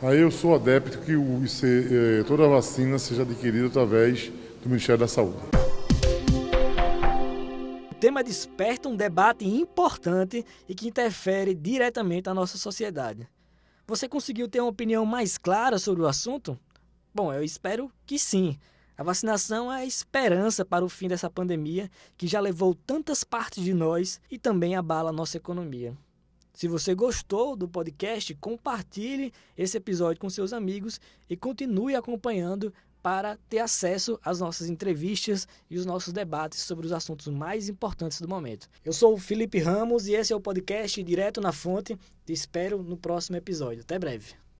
Aí 0.00 0.20
eu 0.20 0.30
sou 0.30 0.54
adepto 0.54 0.98
que 0.98 1.16
o, 1.16 1.42
eh, 1.64 2.22
toda 2.28 2.44
a 2.44 2.48
vacina 2.48 2.96
seja 2.96 3.22
adquirida 3.22 3.66
através 3.66 4.30
do 4.62 4.68
Ministério 4.68 5.00
da 5.00 5.08
Saúde. 5.08 5.36
O 7.90 7.94
tema 7.96 8.22
desperta 8.22 8.88
um 8.88 8.94
debate 8.94 9.44
importante 9.44 10.46
e 10.68 10.74
que 10.74 10.86
interfere 10.86 11.54
diretamente 11.54 12.26
na 12.26 12.34
nossa 12.34 12.56
sociedade. 12.56 13.26
Você 13.84 14.08
conseguiu 14.08 14.48
ter 14.48 14.60
uma 14.60 14.70
opinião 14.70 15.04
mais 15.04 15.36
clara 15.36 15.76
sobre 15.76 16.02
o 16.02 16.06
assunto? 16.06 16.56
Bom, 17.12 17.34
eu 17.34 17.42
espero 17.42 17.90
que 18.06 18.16
sim. 18.16 18.56
A 19.00 19.02
vacinação 19.02 19.72
é 19.72 19.76
a 19.76 19.86
esperança 19.86 20.62
para 20.62 20.84
o 20.84 20.88
fim 20.90 21.08
dessa 21.08 21.30
pandemia 21.30 21.90
que 22.18 22.26
já 22.26 22.38
levou 22.38 22.74
tantas 22.74 23.24
partes 23.24 23.64
de 23.64 23.72
nós 23.72 24.20
e 24.30 24.38
também 24.38 24.76
abala 24.76 25.08
a 25.08 25.12
nossa 25.12 25.38
economia. 25.38 25.96
Se 26.52 26.68
você 26.68 26.94
gostou 26.94 27.56
do 27.56 27.66
podcast, 27.66 28.34
compartilhe 28.34 29.32
esse 29.56 29.78
episódio 29.78 30.20
com 30.20 30.28
seus 30.28 30.52
amigos 30.52 31.00
e 31.30 31.34
continue 31.34 31.96
acompanhando 31.96 32.74
para 33.02 33.38
ter 33.48 33.60
acesso 33.60 34.20
às 34.22 34.38
nossas 34.38 34.68
entrevistas 34.68 35.48
e 35.70 35.78
os 35.78 35.86
nossos 35.86 36.12
debates 36.12 36.60
sobre 36.60 36.84
os 36.84 36.92
assuntos 36.92 37.28
mais 37.28 37.70
importantes 37.70 38.20
do 38.20 38.28
momento. 38.28 38.68
Eu 38.84 38.92
sou 38.92 39.14
o 39.14 39.18
Felipe 39.18 39.58
Ramos 39.60 40.08
e 40.08 40.12
esse 40.12 40.30
é 40.30 40.36
o 40.36 40.40
podcast 40.42 41.02
Direto 41.02 41.40
na 41.40 41.52
Fonte. 41.52 41.96
Te 42.26 42.34
espero 42.34 42.82
no 42.82 42.98
próximo 42.98 43.38
episódio. 43.38 43.80
Até 43.80 43.98
breve. 43.98 44.40